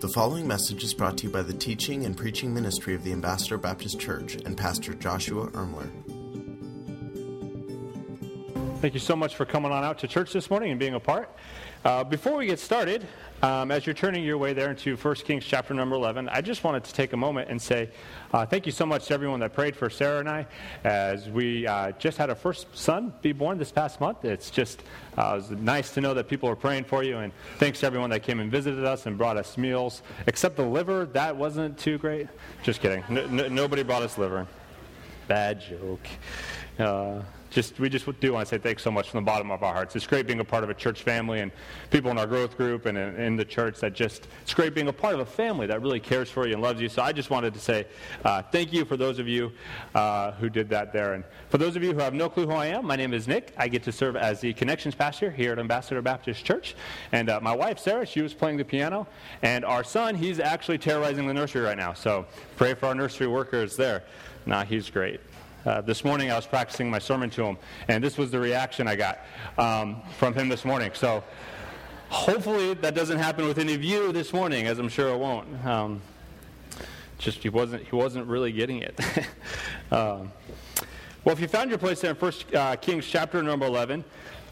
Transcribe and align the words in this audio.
The 0.00 0.08
following 0.08 0.48
message 0.48 0.82
is 0.82 0.94
brought 0.94 1.18
to 1.18 1.26
you 1.26 1.30
by 1.30 1.42
the 1.42 1.52
teaching 1.52 2.06
and 2.06 2.16
preaching 2.16 2.54
ministry 2.54 2.94
of 2.94 3.04
the 3.04 3.12
Ambassador 3.12 3.58
Baptist 3.58 4.00
Church 4.00 4.36
and 4.46 4.56
Pastor 4.56 4.94
Joshua 4.94 5.48
Ermler. 5.48 5.90
Thank 8.80 8.94
you 8.94 9.00
so 9.00 9.14
much 9.14 9.36
for 9.36 9.44
coming 9.44 9.72
on 9.72 9.84
out 9.84 9.98
to 9.98 10.08
church 10.08 10.32
this 10.32 10.48
morning 10.48 10.70
and 10.70 10.80
being 10.80 10.94
a 10.94 11.00
part. 11.00 11.28
Uh, 11.84 12.02
before 12.02 12.34
we 12.34 12.46
get 12.46 12.58
started, 12.58 13.06
um, 13.42 13.70
as 13.70 13.84
you're 13.84 13.92
turning 13.92 14.24
your 14.24 14.38
way 14.38 14.54
there 14.54 14.70
into 14.70 14.96
1 14.96 15.14
Kings 15.16 15.44
chapter 15.44 15.74
number 15.74 15.96
11, 15.96 16.30
I 16.30 16.40
just 16.40 16.64
wanted 16.64 16.84
to 16.84 16.94
take 16.94 17.12
a 17.12 17.16
moment 17.18 17.50
and 17.50 17.60
say 17.60 17.90
uh, 18.32 18.46
thank 18.46 18.64
you 18.64 18.72
so 18.72 18.86
much 18.86 19.04
to 19.08 19.12
everyone 19.12 19.38
that 19.40 19.52
prayed 19.52 19.76
for 19.76 19.90
Sarah 19.90 20.20
and 20.20 20.30
I 20.30 20.46
as 20.82 21.28
we 21.28 21.66
uh, 21.66 21.92
just 21.98 22.16
had 22.16 22.30
our 22.30 22.34
first 22.34 22.74
son 22.74 23.12
be 23.20 23.32
born 23.32 23.58
this 23.58 23.70
past 23.70 24.00
month. 24.00 24.24
It's 24.24 24.48
just 24.48 24.82
uh, 25.18 25.32
it 25.34 25.36
was 25.36 25.50
nice 25.50 25.92
to 25.92 26.00
know 26.00 26.14
that 26.14 26.26
people 26.26 26.48
were 26.48 26.56
praying 26.56 26.84
for 26.84 27.02
you, 27.02 27.18
and 27.18 27.34
thanks 27.58 27.80
to 27.80 27.86
everyone 27.86 28.08
that 28.10 28.22
came 28.22 28.40
and 28.40 28.50
visited 28.50 28.86
us 28.86 29.04
and 29.04 29.18
brought 29.18 29.36
us 29.36 29.58
meals. 29.58 30.00
Except 30.26 30.56
the 30.56 30.64
liver, 30.64 31.04
that 31.12 31.36
wasn't 31.36 31.78
too 31.78 31.98
great. 31.98 32.28
Just 32.62 32.80
kidding. 32.80 33.04
nobody 33.54 33.82
brought 33.82 34.02
us 34.02 34.16
liver. 34.16 34.46
Bad 35.28 35.60
joke. 35.60 37.28
Just 37.50 37.80
we 37.80 37.88
just 37.88 38.06
do 38.20 38.32
want 38.32 38.46
to 38.46 38.54
say 38.54 38.58
thanks 38.58 38.82
so 38.82 38.92
much 38.92 39.10
from 39.10 39.24
the 39.24 39.26
bottom 39.26 39.50
of 39.50 39.62
our 39.64 39.74
hearts. 39.74 39.96
It's 39.96 40.06
great 40.06 40.26
being 40.26 40.38
a 40.38 40.44
part 40.44 40.62
of 40.62 40.70
a 40.70 40.74
church 40.74 41.02
family 41.02 41.40
and 41.40 41.50
people 41.90 42.10
in 42.12 42.18
our 42.18 42.26
growth 42.26 42.56
group 42.56 42.86
and 42.86 42.96
in, 42.96 43.16
in 43.16 43.36
the 43.36 43.44
church 43.44 43.80
that 43.80 43.92
just 43.92 44.28
it's 44.42 44.54
great 44.54 44.72
being 44.72 44.86
a 44.86 44.92
part 44.92 45.14
of 45.14 45.20
a 45.20 45.26
family 45.26 45.66
that 45.66 45.82
really 45.82 45.98
cares 45.98 46.30
for 46.30 46.46
you 46.46 46.54
and 46.54 46.62
loves 46.62 46.80
you. 46.80 46.88
So 46.88 47.02
I 47.02 47.12
just 47.12 47.28
wanted 47.28 47.52
to 47.54 47.60
say 47.60 47.86
uh, 48.24 48.42
thank 48.42 48.72
you 48.72 48.84
for 48.84 48.96
those 48.96 49.18
of 49.18 49.26
you 49.26 49.50
uh, 49.96 50.30
who 50.32 50.48
did 50.48 50.68
that 50.70 50.92
there. 50.92 51.14
And 51.14 51.24
for 51.48 51.58
those 51.58 51.74
of 51.74 51.82
you 51.82 51.92
who 51.92 51.98
have 51.98 52.14
no 52.14 52.28
clue 52.28 52.46
who 52.46 52.52
I 52.52 52.66
am, 52.66 52.86
my 52.86 52.94
name 52.94 53.12
is 53.12 53.26
Nick. 53.26 53.52
I 53.56 53.66
get 53.66 53.82
to 53.82 53.92
serve 53.92 54.14
as 54.14 54.40
the 54.40 54.52
connections 54.52 54.94
pastor 54.94 55.30
here 55.30 55.52
at 55.52 55.58
Ambassador 55.58 56.00
Baptist 56.02 56.44
Church. 56.44 56.76
And 57.10 57.28
uh, 57.28 57.40
my 57.40 57.54
wife 57.54 57.80
Sarah, 57.80 58.06
she 58.06 58.22
was 58.22 58.32
playing 58.32 58.58
the 58.58 58.64
piano, 58.64 59.06
and 59.42 59.64
our 59.64 59.82
son, 59.82 60.14
he's 60.14 60.38
actually 60.38 60.78
terrorizing 60.78 61.26
the 61.26 61.34
nursery 61.34 61.62
right 61.62 61.76
now. 61.76 61.94
So 61.94 62.26
pray 62.56 62.74
for 62.74 62.86
our 62.86 62.94
nursery 62.94 63.26
workers 63.26 63.76
there. 63.76 64.04
Nah, 64.46 64.64
he's 64.64 64.88
great. 64.88 65.20
Uh, 65.66 65.82
this 65.82 66.04
morning 66.04 66.30
I 66.30 66.36
was 66.36 66.46
practicing 66.46 66.88
my 66.88 66.98
sermon 66.98 67.28
to 67.30 67.44
him, 67.44 67.58
and 67.88 68.02
this 68.02 68.16
was 68.16 68.30
the 68.30 68.40
reaction 68.40 68.88
I 68.88 68.96
got 68.96 69.18
um, 69.58 70.00
from 70.16 70.32
him 70.32 70.48
this 70.48 70.64
morning. 70.64 70.90
So 70.94 71.22
hopefully 72.08 72.72
that 72.72 72.94
doesn't 72.94 73.18
happen 73.18 73.46
with 73.46 73.58
any 73.58 73.74
of 73.74 73.84
you 73.84 74.10
this 74.10 74.32
morning, 74.32 74.66
as 74.66 74.78
I'm 74.78 74.88
sure 74.88 75.10
it 75.10 75.18
won't. 75.18 75.66
Um, 75.66 76.00
just 77.18 77.42
he 77.42 77.50
wasn't 77.50 77.86
he 77.86 77.94
wasn't 77.94 78.26
really 78.26 78.52
getting 78.52 78.78
it. 78.78 78.98
um, 79.92 80.32
well, 81.24 81.34
if 81.34 81.40
you 81.40 81.48
found 81.48 81.68
your 81.68 81.78
place 81.78 82.00
there 82.00 82.10
in 82.10 82.16
First 82.16 82.54
uh, 82.54 82.76
Kings 82.76 83.06
chapter 83.06 83.42
number 83.42 83.66
11, 83.66 84.02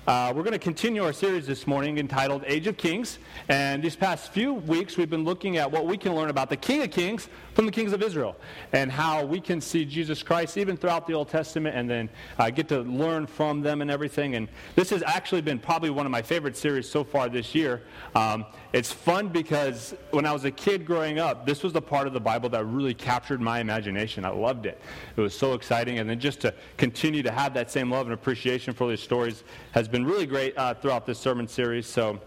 uh, 0.09 0.33
we're 0.35 0.43
going 0.43 0.53
to 0.53 0.59
continue 0.59 1.05
our 1.05 1.13
series 1.13 1.47
this 1.47 1.67
morning 1.67 1.99
entitled 1.99 2.43
Age 2.47 2.67
of 2.67 2.79
Kings. 2.79 3.19
And 3.51 3.83
these 3.83 3.95
past 3.95 4.33
few 4.33 4.55
weeks, 4.55 4.97
we've 4.97 5.11
been 5.11 5.25
looking 5.25 5.59
at 5.59 5.71
what 5.71 5.85
we 5.85 5.99
can 5.99 6.15
learn 6.15 6.31
about 6.31 6.49
the 6.49 6.57
King 6.57 6.83
of 6.83 6.91
Kings 6.91 7.29
from 7.59 7.67
the 7.67 7.73
kings 7.73 7.93
of 7.93 8.01
Israel 8.05 8.37
and 8.73 8.89
how 8.89 9.25
we 9.25 9.41
can 9.41 9.61
see 9.61 9.85
Jesus 9.85 10.23
Christ 10.23 10.57
even 10.57 10.77
throughout 10.77 11.09
the 11.09 11.15
Old 11.15 11.29
Testament 11.29 11.75
and 11.75 11.91
then 11.91 12.09
uh, 12.39 12.51
get 12.51 12.69
to 12.69 12.83
learn 12.83 13.27
from 13.27 13.63
them 13.63 13.83
and 13.83 13.91
everything. 13.91 14.37
And 14.37 14.49
this 14.77 14.91
has 14.91 15.03
actually 15.03 15.41
been 15.41 15.59
probably 15.59 15.91
one 15.91 16.07
of 16.07 16.13
my 16.13 16.23
favorite 16.23 16.57
series 16.57 16.89
so 16.89 17.03
far 17.03 17.29
this 17.29 17.57
year. 17.57 17.83
Um, 18.15 18.47
it's 18.73 18.93
fun 18.93 19.27
because 19.27 19.93
when 20.13 20.25
I 20.25 20.33
was 20.33 20.45
a 20.45 20.53
kid 20.53 20.87
growing 20.87 21.19
up, 21.19 21.47
this 21.47 21.65
was 21.65 21.73
the 21.73 21.83
part 21.83 22.07
of 22.07 22.13
the 22.13 22.21
Bible 22.21 22.49
that 22.51 22.65
really 22.65 22.95
captured 22.95 23.41
my 23.41 23.59
imagination. 23.59 24.25
I 24.25 24.29
loved 24.29 24.65
it. 24.65 24.81
It 25.17 25.21
was 25.21 25.37
so 25.37 25.55
exciting. 25.55 25.99
And 25.99 26.09
then 26.09 26.21
just 26.21 26.39
to 26.43 26.55
continue 26.77 27.25
to 27.25 27.33
have 27.33 27.55
that 27.55 27.73
same 27.73 27.91
love 27.91 28.07
and 28.07 28.15
appreciation 28.15 28.73
for 28.73 28.89
these 28.89 29.01
stories 29.01 29.43
has 29.73 29.89
been 29.89 30.05
really 30.05 30.27
great 30.27 30.57
uh, 30.57 30.75
throughout 30.75 31.07
this 31.07 31.19
sermon 31.19 31.49
series. 31.49 31.89
So 31.89 32.21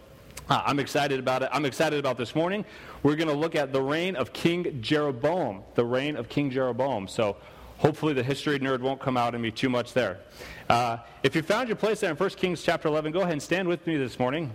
I'm 0.65 0.79
excited 0.79 1.19
about 1.19 1.43
it. 1.43 1.49
I'm 1.51 1.65
excited 1.65 1.97
about 1.97 2.17
this 2.17 2.35
morning. 2.35 2.65
We're 3.03 3.15
going 3.15 3.29
to 3.29 3.35
look 3.35 3.55
at 3.55 3.71
the 3.71 3.81
reign 3.81 4.15
of 4.15 4.33
King 4.33 4.81
Jeroboam. 4.81 5.63
The 5.75 5.85
reign 5.85 6.17
of 6.17 6.27
King 6.27 6.51
Jeroboam. 6.51 7.07
So 7.07 7.37
hopefully 7.77 8.13
the 8.13 8.23
history 8.23 8.59
nerd 8.59 8.81
won't 8.81 8.99
come 8.99 9.15
out 9.15 9.33
in 9.33 9.41
me 9.41 9.51
too 9.51 9.69
much 9.69 9.93
there. 9.93 10.19
Uh, 10.69 10.97
if 11.23 11.35
you 11.35 11.41
found 11.41 11.69
your 11.69 11.77
place 11.77 12.01
there 12.01 12.11
in 12.11 12.17
1 12.17 12.29
Kings 12.31 12.61
chapter 12.63 12.87
11, 12.89 13.11
go 13.11 13.21
ahead 13.21 13.31
and 13.33 13.41
stand 13.41 13.67
with 13.67 13.85
me 13.87 13.97
this 13.97 14.19
morning 14.19 14.51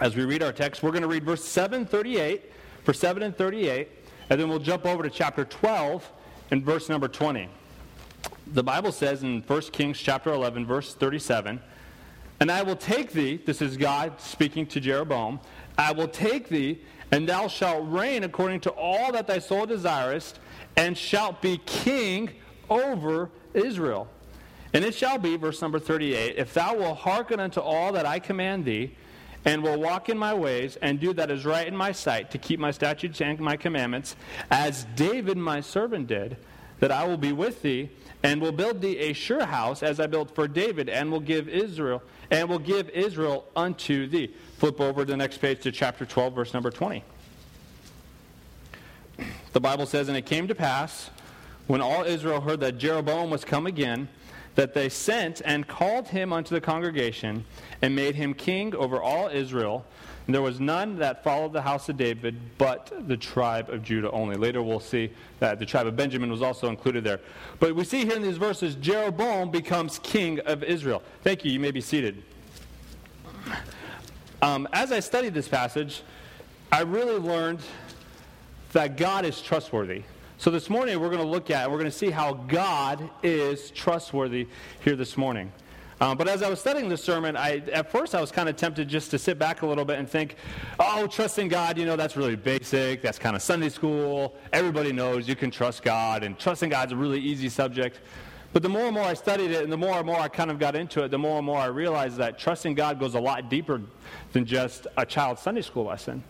as 0.00 0.14
we 0.14 0.24
read 0.24 0.42
our 0.42 0.52
text, 0.52 0.82
we're 0.82 0.90
going 0.90 1.02
to 1.02 1.08
read 1.08 1.24
verse 1.24 1.44
7, 1.44 1.86
38, 1.86 2.52
for 2.84 2.92
7 2.92 3.22
and 3.22 3.36
38, 3.36 3.88
and 4.28 4.40
then 4.40 4.48
we'll 4.48 4.58
jump 4.58 4.84
over 4.84 5.02
to 5.02 5.10
chapter 5.10 5.44
12 5.44 6.10
and 6.50 6.62
verse 6.62 6.88
number 6.88 7.08
20. 7.08 7.48
The 8.48 8.62
Bible 8.62 8.92
says 8.92 9.22
in 9.22 9.42
1 9.42 9.60
Kings 9.72 9.98
chapter 9.98 10.30
11, 10.30 10.66
verse 10.66 10.94
37, 10.94 11.60
And 12.40 12.50
I 12.50 12.62
will 12.62 12.76
take 12.76 13.12
thee, 13.12 13.40
this 13.44 13.62
is 13.62 13.76
God 13.76 14.20
speaking 14.20 14.66
to 14.66 14.80
Jeroboam, 14.80 15.40
I 15.78 15.92
will 15.92 16.08
take 16.08 16.48
thee, 16.48 16.80
and 17.10 17.28
thou 17.28 17.48
shalt 17.48 17.90
reign 17.90 18.24
according 18.24 18.60
to 18.60 18.70
all 18.70 19.12
that 19.12 19.26
thy 19.26 19.38
soul 19.38 19.66
desirest, 19.66 20.38
and 20.76 20.96
shalt 20.96 21.40
be 21.40 21.58
king 21.64 22.30
over 22.68 23.30
Israel. 23.54 24.08
And 24.74 24.84
it 24.84 24.94
shall 24.94 25.16
be, 25.16 25.36
verse 25.36 25.62
number 25.62 25.78
38, 25.78 26.36
if 26.36 26.52
thou 26.52 26.76
wilt 26.76 26.98
hearken 26.98 27.40
unto 27.40 27.60
all 27.60 27.92
that 27.92 28.04
I 28.04 28.18
command 28.18 28.64
thee, 28.64 28.94
and 29.46 29.62
will 29.62 29.80
walk 29.80 30.08
in 30.08 30.18
my 30.18 30.34
ways 30.34 30.76
and 30.82 30.98
do 30.98 31.14
that 31.14 31.30
is 31.30 31.46
right 31.46 31.68
in 31.68 31.76
my 31.76 31.92
sight 31.92 32.32
to 32.32 32.38
keep 32.38 32.58
my 32.58 32.72
statutes 32.72 33.20
and 33.20 33.38
my 33.38 33.56
commandments, 33.56 34.16
as 34.50 34.84
David 34.96 35.38
my 35.38 35.60
servant 35.60 36.08
did, 36.08 36.36
that 36.80 36.90
I 36.90 37.04
will 37.04 37.16
be 37.16 37.32
with 37.32 37.62
thee 37.62 37.90
and 38.22 38.40
will 38.40 38.52
build 38.52 38.80
thee 38.80 38.98
a 38.98 39.12
sure 39.12 39.44
house 39.44 39.82
as 39.82 40.00
I 40.00 40.06
built 40.06 40.34
for 40.34 40.48
David 40.48 40.88
and 40.88 41.10
will 41.10 41.20
give 41.20 41.48
Israel 41.48 42.02
and 42.30 42.48
will 42.48 42.58
give 42.58 42.88
Israel 42.90 43.46
unto 43.54 44.06
thee. 44.06 44.34
Flip 44.58 44.80
over 44.80 45.04
to 45.04 45.10
the 45.10 45.16
next 45.16 45.38
page 45.38 45.62
to 45.62 45.72
chapter 45.72 46.04
12 46.04 46.34
verse 46.34 46.54
number 46.54 46.70
20. 46.70 47.04
The 49.52 49.60
Bible 49.60 49.86
says 49.86 50.08
and 50.08 50.16
it 50.16 50.26
came 50.26 50.48
to 50.48 50.54
pass 50.54 51.10
when 51.66 51.80
all 51.80 52.04
Israel 52.04 52.40
heard 52.40 52.60
that 52.60 52.78
Jeroboam 52.78 53.30
was 53.30 53.44
come 53.44 53.66
again 53.66 54.08
that 54.56 54.74
they 54.74 54.88
sent 54.88 55.42
and 55.44 55.68
called 55.68 56.08
him 56.08 56.32
unto 56.32 56.54
the 56.54 56.60
congregation 56.60 57.44
and 57.82 57.94
made 57.94 58.14
him 58.14 58.34
king 58.34 58.74
over 58.74 59.00
all 59.00 59.28
Israel. 59.28 59.84
And 60.26 60.34
there 60.34 60.42
was 60.42 60.58
none 60.58 60.98
that 60.98 61.22
followed 61.22 61.52
the 61.52 61.62
house 61.62 61.88
of 61.88 61.96
David 61.96 62.36
but 62.58 62.92
the 63.06 63.16
tribe 63.16 63.70
of 63.70 63.82
Judah 63.82 64.10
only. 64.10 64.36
Later 64.36 64.62
we'll 64.62 64.80
see 64.80 65.10
that 65.38 65.60
the 65.60 65.66
tribe 65.66 65.86
of 65.86 65.94
Benjamin 65.94 66.30
was 66.30 66.42
also 66.42 66.68
included 66.68 67.04
there. 67.04 67.20
But 67.60 67.76
we 67.76 67.84
see 67.84 68.04
here 68.04 68.16
in 68.16 68.22
these 68.22 68.36
verses, 68.36 68.74
Jeroboam 68.74 69.50
becomes 69.50 70.00
king 70.00 70.40
of 70.40 70.64
Israel. 70.64 71.02
Thank 71.22 71.44
you. 71.44 71.52
You 71.52 71.60
may 71.60 71.70
be 71.70 71.80
seated. 71.80 72.22
Um, 74.42 74.68
as 74.72 74.90
I 74.90 75.00
studied 75.00 75.32
this 75.32 75.48
passage, 75.48 76.02
I 76.72 76.82
really 76.82 77.18
learned 77.18 77.60
that 78.72 78.96
God 78.96 79.24
is 79.24 79.40
trustworthy. 79.40 80.02
So 80.38 80.50
this 80.50 80.68
morning 80.68 81.00
we're 81.00 81.08
going 81.08 81.22
to 81.22 81.26
look 81.26 81.50
at, 81.50 81.70
we're 81.70 81.78
going 81.78 81.90
to 81.90 81.96
see 81.96 82.10
how 82.10 82.34
God 82.34 83.08
is 83.22 83.70
trustworthy 83.70 84.48
here 84.80 84.96
this 84.96 85.16
morning. 85.16 85.52
Um, 85.98 86.18
but 86.18 86.28
as 86.28 86.42
I 86.42 86.50
was 86.50 86.60
studying 86.60 86.90
this 86.90 87.02
sermon, 87.02 87.36
I, 87.36 87.62
at 87.72 87.90
first 87.90 88.14
I 88.14 88.20
was 88.20 88.30
kind 88.30 88.50
of 88.50 88.56
tempted 88.56 88.86
just 88.86 89.10
to 89.12 89.18
sit 89.18 89.38
back 89.38 89.62
a 89.62 89.66
little 89.66 89.84
bit 89.84 89.98
and 89.98 90.08
think, 90.08 90.36
oh, 90.78 91.06
trusting 91.06 91.48
God, 91.48 91.78
you 91.78 91.86
know, 91.86 91.96
that's 91.96 92.16
really 92.16 92.36
basic. 92.36 93.00
That's 93.00 93.18
kind 93.18 93.34
of 93.34 93.40
Sunday 93.40 93.70
school. 93.70 94.36
Everybody 94.52 94.92
knows 94.92 95.26
you 95.26 95.36
can 95.36 95.50
trust 95.50 95.82
God, 95.82 96.22
and 96.22 96.38
trusting 96.38 96.68
God's 96.68 96.92
a 96.92 96.96
really 96.96 97.20
easy 97.20 97.48
subject. 97.48 98.00
But 98.52 98.62
the 98.62 98.68
more 98.68 98.84
and 98.84 98.94
more 98.94 99.04
I 99.04 99.14
studied 99.14 99.50
it, 99.50 99.64
and 99.64 99.72
the 99.72 99.76
more 99.76 99.96
and 99.96 100.06
more 100.06 100.18
I 100.18 100.28
kind 100.28 100.50
of 100.50 100.58
got 100.58 100.76
into 100.76 101.02
it, 101.02 101.10
the 101.10 101.18
more 101.18 101.38
and 101.38 101.46
more 101.46 101.58
I 101.58 101.66
realized 101.66 102.18
that 102.18 102.38
trusting 102.38 102.74
God 102.74 103.00
goes 103.00 103.14
a 103.14 103.20
lot 103.20 103.48
deeper 103.48 103.80
than 104.32 104.44
just 104.44 104.86
a 104.98 105.06
child's 105.06 105.40
Sunday 105.40 105.62
school 105.62 105.84
lesson. 105.84 106.22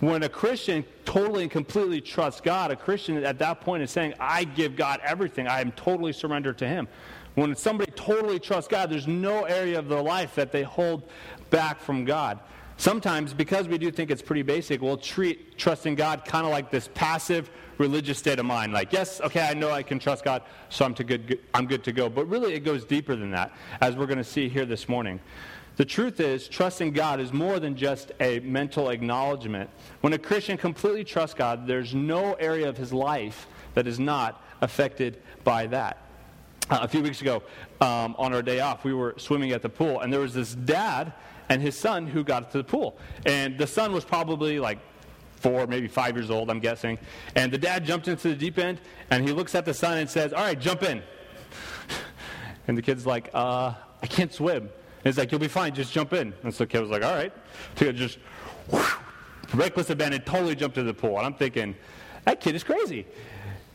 When 0.00 0.22
a 0.22 0.28
Christian 0.28 0.84
totally 1.04 1.42
and 1.42 1.50
completely 1.50 2.00
trusts 2.00 2.40
God, 2.40 2.70
a 2.70 2.76
Christian 2.76 3.24
at 3.24 3.38
that 3.38 3.62
point 3.62 3.82
is 3.82 3.90
saying, 3.90 4.14
I 4.20 4.44
give 4.44 4.76
God 4.76 5.00
everything. 5.02 5.48
I 5.48 5.60
am 5.60 5.72
totally 5.72 6.12
surrendered 6.12 6.58
to 6.58 6.68
Him. 6.68 6.86
When 7.36 7.54
somebody 7.54 7.92
totally 7.92 8.40
trusts 8.40 8.66
God, 8.66 8.90
there's 8.90 9.06
no 9.06 9.44
area 9.44 9.78
of 9.78 9.88
their 9.88 10.02
life 10.02 10.34
that 10.36 10.52
they 10.52 10.62
hold 10.62 11.08
back 11.50 11.80
from 11.80 12.06
God. 12.06 12.40
Sometimes, 12.78 13.34
because 13.34 13.68
we 13.68 13.76
do 13.76 13.90
think 13.90 14.10
it's 14.10 14.22
pretty 14.22 14.42
basic, 14.42 14.80
we'll 14.80 14.96
treat 14.96 15.58
trusting 15.58 15.96
God 15.96 16.24
kind 16.24 16.46
of 16.46 16.50
like 16.50 16.70
this 16.70 16.88
passive 16.94 17.50
religious 17.76 18.18
state 18.18 18.38
of 18.38 18.46
mind. 18.46 18.72
Like, 18.72 18.90
yes, 18.90 19.20
okay, 19.20 19.46
I 19.46 19.52
know 19.52 19.70
I 19.70 19.82
can 19.82 19.98
trust 19.98 20.24
God, 20.24 20.42
so 20.70 20.86
I'm, 20.86 20.94
to 20.94 21.04
good, 21.04 21.38
I'm 21.52 21.66
good 21.66 21.84
to 21.84 21.92
go. 21.92 22.08
But 22.08 22.26
really, 22.26 22.54
it 22.54 22.60
goes 22.60 22.86
deeper 22.86 23.14
than 23.16 23.30
that, 23.32 23.52
as 23.82 23.96
we're 23.96 24.06
going 24.06 24.16
to 24.18 24.24
see 24.24 24.48
here 24.48 24.64
this 24.64 24.88
morning. 24.88 25.20
The 25.76 25.84
truth 25.84 26.20
is, 26.20 26.48
trusting 26.48 26.92
God 26.92 27.20
is 27.20 27.34
more 27.34 27.60
than 27.60 27.76
just 27.76 28.12
a 28.18 28.40
mental 28.40 28.88
acknowledgement. 28.88 29.68
When 30.00 30.14
a 30.14 30.18
Christian 30.18 30.56
completely 30.56 31.04
trusts 31.04 31.34
God, 31.34 31.66
there's 31.66 31.94
no 31.94 32.32
area 32.34 32.66
of 32.66 32.78
his 32.78 32.94
life 32.94 33.46
that 33.74 33.86
is 33.86 34.00
not 34.00 34.42
affected 34.62 35.22
by 35.44 35.66
that. 35.66 36.05
Uh, 36.68 36.78
a 36.82 36.88
few 36.88 37.00
weeks 37.00 37.20
ago, 37.20 37.42
um, 37.80 38.16
on 38.18 38.34
our 38.34 38.42
day 38.42 38.58
off, 38.58 38.82
we 38.84 38.92
were 38.92 39.14
swimming 39.18 39.52
at 39.52 39.62
the 39.62 39.68
pool, 39.68 40.00
and 40.00 40.12
there 40.12 40.20
was 40.20 40.34
this 40.34 40.54
dad 40.54 41.12
and 41.48 41.62
his 41.62 41.76
son 41.76 42.08
who 42.08 42.24
got 42.24 42.50
to 42.50 42.58
the 42.58 42.64
pool. 42.64 42.98
And 43.24 43.56
the 43.56 43.68
son 43.68 43.92
was 43.92 44.04
probably 44.04 44.58
like 44.58 44.78
four, 45.36 45.68
maybe 45.68 45.86
five 45.86 46.16
years 46.16 46.28
old, 46.28 46.50
I'm 46.50 46.58
guessing. 46.58 46.98
And 47.36 47.52
the 47.52 47.58
dad 47.58 47.84
jumped 47.84 48.08
into 48.08 48.28
the 48.28 48.34
deep 48.34 48.58
end, 48.58 48.80
and 49.10 49.26
he 49.26 49.32
looks 49.32 49.54
at 49.54 49.64
the 49.64 49.74
son 49.74 49.98
and 49.98 50.10
says, 50.10 50.32
All 50.32 50.42
right, 50.42 50.58
jump 50.58 50.82
in. 50.82 51.02
and 52.66 52.76
the 52.76 52.82
kid's 52.82 53.06
like, 53.06 53.30
uh, 53.32 53.72
I 54.02 54.06
can't 54.08 54.32
swim. 54.32 54.62
And 54.62 54.70
he's 55.04 55.18
like, 55.18 55.30
you'll 55.30 55.40
be 55.40 55.48
fine, 55.48 55.74
just 55.74 55.92
jump 55.92 56.12
in. 56.12 56.34
And 56.42 56.52
so 56.52 56.64
the 56.64 56.68
kid 56.68 56.80
was 56.80 56.90
like, 56.90 57.04
all 57.04 57.14
right. 57.14 57.32
So 57.76 57.92
just 57.92 58.18
whoosh, 58.68 58.94
reckless 59.54 59.90
abandon, 59.90 60.22
totally 60.22 60.56
jumped 60.56 60.78
into 60.78 60.92
the 60.92 60.98
pool. 60.98 61.16
And 61.18 61.26
I'm 61.26 61.34
thinking, 61.34 61.76
that 62.24 62.40
kid 62.40 62.56
is 62.56 62.64
crazy. 62.64 63.06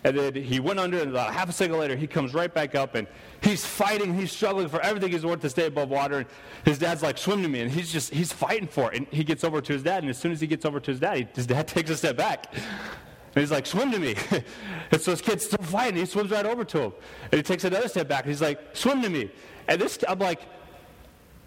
And 0.04 0.18
then 0.18 0.36
he 0.36 0.60
went 0.60 0.80
under, 0.80 1.00
and 1.00 1.12
about 1.12 1.34
half 1.34 1.48
a 1.50 1.52
second 1.52 1.78
later, 1.78 1.96
he 1.96 2.08
comes 2.08 2.34
right 2.34 2.52
back 2.52 2.74
up, 2.74 2.96
and 2.96 3.08
he's 3.42 3.64
fighting. 3.64 4.16
He's 4.16 4.32
struggling 4.32 4.68
for 4.68 4.82
everything 4.82 5.12
he's 5.12 5.26
worth 5.26 5.42
to 5.42 5.50
stay 5.50 5.68
above 5.68 5.90
water. 5.90 6.20
And 6.20 6.28
his 6.66 6.80
dad's 6.80 7.04
like, 7.04 7.20
swim 7.20 7.44
to 7.44 7.50
me. 7.50 7.62
And 7.62 7.72
he's 7.72 7.92
just, 7.92 8.12
he's 8.12 8.34
fighting 8.34 8.68
for 8.68 8.92
it. 8.92 8.98
And 8.98 9.08
he 9.10 9.24
gets 9.24 9.44
over 9.44 9.62
to 9.62 9.74
his 9.74 9.84
dad, 9.84 10.02
and 10.04 10.10
as 10.10 10.18
soon 10.18 10.32
as 10.32 10.42
he 10.42 10.48
gets 10.48 10.66
over 10.66 10.80
to 10.80 10.92
his 10.92 11.00
dad, 11.00 11.18
he, 11.18 11.28
his 11.36 11.46
dad 11.46 11.68
takes 11.68 11.92
a 11.92 11.98
step 11.98 12.18
back. 12.18 12.52
And 12.54 13.42
he's 13.42 13.52
like, 13.52 13.66
swim 13.66 13.92
to 13.92 14.00
me. 14.00 14.16
and 14.92 15.02
so 15.02 15.12
his 15.12 15.22
kid's 15.22 15.46
still 15.46 15.64
fighting. 15.64 15.98
He 15.98 16.06
swims 16.06 16.32
right 16.32 16.46
over 16.46 16.66
to 16.66 16.82
him. 16.82 16.94
And 17.32 17.34
he 17.34 17.44
takes 17.44 17.64
another 17.64 17.88
step 17.88 18.08
back, 18.08 18.24
and 18.24 18.32
he's 18.32 18.42
like, 18.42 18.76
swim 18.76 19.04
to 19.04 19.10
me. 19.10 19.30
And 19.68 19.80
this, 19.80 20.00
I'm 20.08 20.20
like, 20.20 20.42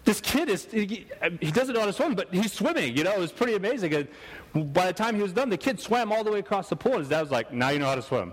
this 0.05 0.21
kid 0.21 0.49
is, 0.49 0.65
he, 0.65 1.07
he, 1.41 1.51
doesn't 1.51 1.73
know 1.73 1.81
how 1.81 1.87
to 1.87 1.93
swim, 1.93 2.15
but 2.15 2.33
he's 2.33 2.53
swimming. 2.53 2.95
You 2.95 3.03
know, 3.03 3.11
it 3.11 3.19
was 3.19 3.31
pretty 3.31 3.55
amazing. 3.55 4.07
And 4.53 4.73
by 4.73 4.85
the 4.85 4.93
time 4.93 5.15
he 5.15 5.21
was 5.21 5.33
done, 5.33 5.49
the 5.49 5.57
kid 5.57 5.79
swam 5.79 6.11
all 6.11 6.23
the 6.23 6.31
way 6.31 6.39
across 6.39 6.69
the 6.69 6.75
pool. 6.75 6.93
And 6.93 7.01
his 7.01 7.09
dad 7.09 7.21
was 7.21 7.31
like, 7.31 7.51
now 7.51 7.69
you 7.69 7.79
know 7.79 7.87
how 7.87 7.95
to 7.95 8.03
swim. 8.03 8.31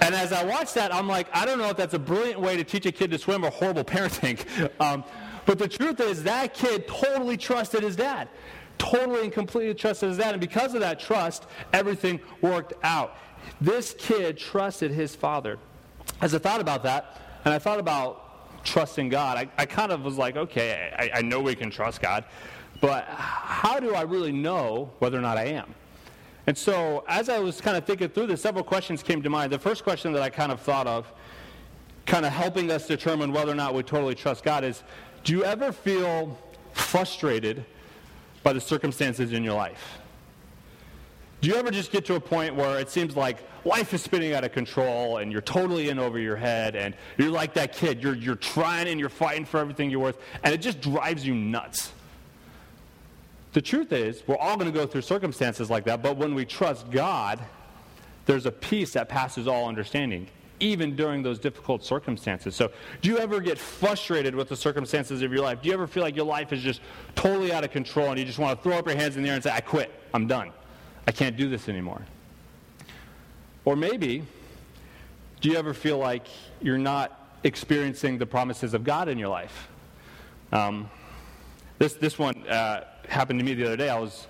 And 0.00 0.14
as 0.14 0.32
I 0.32 0.44
watched 0.44 0.74
that, 0.74 0.94
I'm 0.94 1.08
like, 1.08 1.26
I 1.32 1.44
don't 1.44 1.58
know 1.58 1.68
if 1.68 1.76
that's 1.76 1.94
a 1.94 1.98
brilliant 1.98 2.40
way 2.40 2.56
to 2.56 2.64
teach 2.64 2.86
a 2.86 2.92
kid 2.92 3.10
to 3.10 3.18
swim 3.18 3.44
or 3.44 3.50
horrible 3.50 3.84
parenting. 3.84 4.38
Um, 4.80 5.04
but 5.44 5.58
the 5.58 5.66
truth 5.66 5.98
is, 6.00 6.22
that 6.24 6.52
kid 6.52 6.86
totally 6.86 7.36
trusted 7.36 7.82
his 7.82 7.96
dad. 7.96 8.28
Totally 8.76 9.22
and 9.22 9.32
completely 9.32 9.74
trusted 9.74 10.10
his 10.10 10.18
dad. 10.18 10.32
And 10.32 10.40
because 10.40 10.74
of 10.74 10.80
that 10.80 11.00
trust, 11.00 11.46
everything 11.72 12.20
worked 12.42 12.74
out. 12.82 13.16
This 13.60 13.94
kid 13.98 14.36
trusted 14.36 14.90
his 14.90 15.16
father. 15.16 15.58
As 16.20 16.34
I 16.34 16.38
thought 16.38 16.60
about 16.60 16.82
that, 16.82 17.20
and 17.44 17.54
I 17.54 17.58
thought 17.58 17.80
about 17.80 18.64
trusting 18.64 19.08
God, 19.08 19.38
I, 19.38 19.48
I 19.56 19.64
kind 19.64 19.90
of 19.90 20.04
was 20.04 20.18
like, 20.18 20.36
okay, 20.36 20.92
I, 20.96 21.18
I 21.18 21.22
know 21.22 21.40
we 21.40 21.54
can 21.54 21.70
trust 21.70 22.02
God, 22.02 22.24
but 22.80 23.06
how 23.06 23.80
do 23.80 23.94
I 23.94 24.02
really 24.02 24.32
know 24.32 24.92
whether 24.98 25.18
or 25.18 25.22
not 25.22 25.38
I 25.38 25.46
am? 25.46 25.74
And 26.48 26.56
so, 26.56 27.04
as 27.06 27.28
I 27.28 27.40
was 27.40 27.60
kind 27.60 27.76
of 27.76 27.84
thinking 27.84 28.08
through 28.08 28.28
this, 28.28 28.40
several 28.40 28.64
questions 28.64 29.02
came 29.02 29.20
to 29.20 29.28
mind. 29.28 29.52
The 29.52 29.58
first 29.58 29.84
question 29.84 30.14
that 30.14 30.22
I 30.22 30.30
kind 30.30 30.50
of 30.50 30.62
thought 30.62 30.86
of, 30.86 31.12
kind 32.06 32.24
of 32.24 32.32
helping 32.32 32.70
us 32.70 32.86
determine 32.86 33.34
whether 33.34 33.52
or 33.52 33.54
not 33.54 33.74
we 33.74 33.82
totally 33.82 34.14
trust 34.14 34.44
God, 34.44 34.64
is 34.64 34.82
do 35.24 35.34
you 35.34 35.44
ever 35.44 35.72
feel 35.72 36.38
frustrated 36.72 37.66
by 38.42 38.54
the 38.54 38.62
circumstances 38.62 39.34
in 39.34 39.44
your 39.44 39.52
life? 39.52 39.98
Do 41.42 41.50
you 41.50 41.56
ever 41.56 41.70
just 41.70 41.92
get 41.92 42.06
to 42.06 42.14
a 42.14 42.20
point 42.20 42.54
where 42.54 42.78
it 42.78 42.88
seems 42.88 43.14
like 43.14 43.46
life 43.66 43.92
is 43.92 44.00
spinning 44.00 44.32
out 44.32 44.42
of 44.42 44.52
control 44.52 45.18
and 45.18 45.30
you're 45.30 45.42
totally 45.42 45.90
in 45.90 45.98
over 45.98 46.18
your 46.18 46.36
head 46.36 46.76
and 46.76 46.94
you're 47.18 47.28
like 47.28 47.52
that 47.54 47.74
kid? 47.74 48.02
You're, 48.02 48.16
you're 48.16 48.36
trying 48.36 48.88
and 48.88 48.98
you're 48.98 49.10
fighting 49.10 49.44
for 49.44 49.60
everything 49.60 49.90
you're 49.90 50.00
worth 50.00 50.18
and 50.42 50.54
it 50.54 50.62
just 50.62 50.80
drives 50.80 51.26
you 51.26 51.34
nuts. 51.34 51.92
The 53.52 53.62
truth 53.62 53.92
is, 53.92 54.22
we're 54.26 54.36
all 54.36 54.56
going 54.56 54.70
to 54.70 54.78
go 54.78 54.86
through 54.86 55.02
circumstances 55.02 55.70
like 55.70 55.84
that, 55.84 56.02
but 56.02 56.16
when 56.16 56.34
we 56.34 56.44
trust 56.44 56.90
God, 56.90 57.40
there's 58.26 58.44
a 58.44 58.52
peace 58.52 58.92
that 58.92 59.08
passes 59.08 59.48
all 59.48 59.68
understanding, 59.68 60.28
even 60.60 60.94
during 60.94 61.22
those 61.22 61.38
difficult 61.38 61.82
circumstances. 61.82 62.54
So, 62.54 62.70
do 63.00 63.08
you 63.08 63.18
ever 63.18 63.40
get 63.40 63.58
frustrated 63.58 64.34
with 64.34 64.50
the 64.50 64.56
circumstances 64.56 65.22
of 65.22 65.32
your 65.32 65.42
life? 65.42 65.62
Do 65.62 65.68
you 65.68 65.74
ever 65.74 65.86
feel 65.86 66.02
like 66.02 66.14
your 66.14 66.26
life 66.26 66.52
is 66.52 66.62
just 66.62 66.82
totally 67.14 67.52
out 67.52 67.64
of 67.64 67.70
control 67.70 68.10
and 68.10 68.18
you 68.18 68.26
just 68.26 68.38
want 68.38 68.58
to 68.58 68.62
throw 68.62 68.76
up 68.76 68.86
your 68.86 68.96
hands 68.96 69.16
in 69.16 69.22
the 69.22 69.30
air 69.30 69.34
and 69.34 69.42
say, 69.42 69.50
I 69.50 69.60
quit, 69.60 69.90
I'm 70.12 70.26
done, 70.26 70.52
I 71.06 71.12
can't 71.12 71.38
do 71.38 71.48
this 71.48 71.70
anymore? 71.70 72.02
Or 73.64 73.76
maybe, 73.76 74.24
do 75.40 75.48
you 75.48 75.56
ever 75.56 75.72
feel 75.72 75.96
like 75.96 76.26
you're 76.60 76.76
not 76.76 77.30
experiencing 77.44 78.18
the 78.18 78.26
promises 78.26 78.74
of 78.74 78.84
God 78.84 79.08
in 79.08 79.18
your 79.18 79.28
life? 79.28 79.68
Um, 80.52 80.90
this, 81.78 81.94
this 81.94 82.18
one, 82.18 82.46
uh, 82.46 82.84
happened 83.08 83.40
to 83.40 83.44
me 83.44 83.54
the 83.54 83.64
other 83.64 83.76
day. 83.76 83.88
I 83.88 83.98
was 83.98 84.26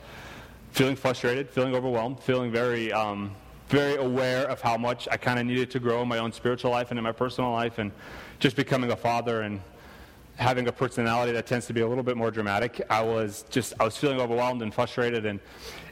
feeling 0.71 0.97
frustrated, 0.97 1.51
feeling 1.51 1.75
overwhelmed, 1.75 2.21
feeling 2.21 2.51
very, 2.51 2.93
um, 2.93 3.35
very 3.69 3.97
aware 3.97 4.49
of 4.49 4.61
how 4.61 4.77
much 4.77 5.09
I 5.11 5.17
kind 5.17 5.39
of 5.39 5.47
needed 5.47 5.71
to 5.73 5.81
grow 5.81 6.03
in 6.03 6.09
my 6.09 6.19
own 6.19 6.33
spiritual 6.33 6.71
life 6.71 6.91
and 6.91 6.99
in 6.99 7.05
my 7.05 7.13
personal 7.13 7.51
life, 7.51 7.79
and 7.79 7.93
just 8.39 8.57
becoming 8.57 8.93
a 8.93 8.97
father 8.97 9.43
and 9.43 9.61
having 10.37 10.69
a 10.69 10.73
personality 10.73 11.33
that 11.33 11.47
tends 11.47 11.67
to 11.67 11.73
be 11.73 11.81
a 11.81 11.87
little 11.87 12.05
bit 12.05 12.17
more 12.17 12.31
dramatic. 12.31 12.81
I 12.89 13.03
was 13.03 13.45
just, 13.51 13.75
I 13.81 13.85
was 13.85 13.97
feeling 13.97 14.21
overwhelmed 14.21 14.63
and 14.63 14.73
frustrated. 14.73 15.27
And 15.27 15.41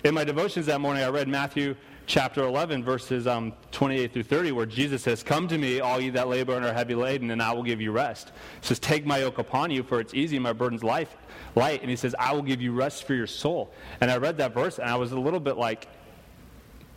in 0.04 0.14
my 0.14 0.22
devotions 0.22 0.66
that 0.66 0.80
morning, 0.80 1.02
I 1.02 1.08
read 1.08 1.26
Matthew 1.26 1.74
chapter 2.06 2.42
11, 2.42 2.84
verses 2.84 3.26
um, 3.26 3.52
28 3.72 4.12
through 4.12 4.22
30, 4.22 4.52
where 4.52 4.66
Jesus 4.66 5.02
says, 5.02 5.22
Come 5.22 5.48
to 5.48 5.58
me, 5.58 5.80
all 5.80 6.00
ye 6.00 6.10
that 6.10 6.28
labor 6.28 6.56
and 6.56 6.64
are 6.64 6.72
heavy 6.72 6.94
laden, 6.94 7.30
and 7.30 7.42
I 7.42 7.52
will 7.52 7.62
give 7.62 7.80
you 7.80 7.92
rest. 7.92 8.32
He 8.60 8.66
says, 8.66 8.78
Take 8.78 9.04
my 9.04 9.18
yoke 9.18 9.38
upon 9.38 9.70
you, 9.70 9.82
for 9.82 10.00
it's 10.00 10.14
easy, 10.14 10.38
my 10.38 10.52
burden's 10.52 10.84
life, 10.84 11.16
light. 11.54 11.80
And 11.80 11.90
he 11.90 11.96
says, 11.96 12.14
I 12.18 12.32
will 12.32 12.42
give 12.42 12.62
you 12.62 12.72
rest 12.72 13.04
for 13.04 13.14
your 13.14 13.26
soul. 13.26 13.72
And 14.00 14.10
I 14.10 14.16
read 14.16 14.38
that 14.38 14.54
verse, 14.54 14.78
and 14.78 14.88
I 14.88 14.96
was 14.96 15.12
a 15.12 15.18
little 15.18 15.40
bit 15.40 15.56
like, 15.56 15.88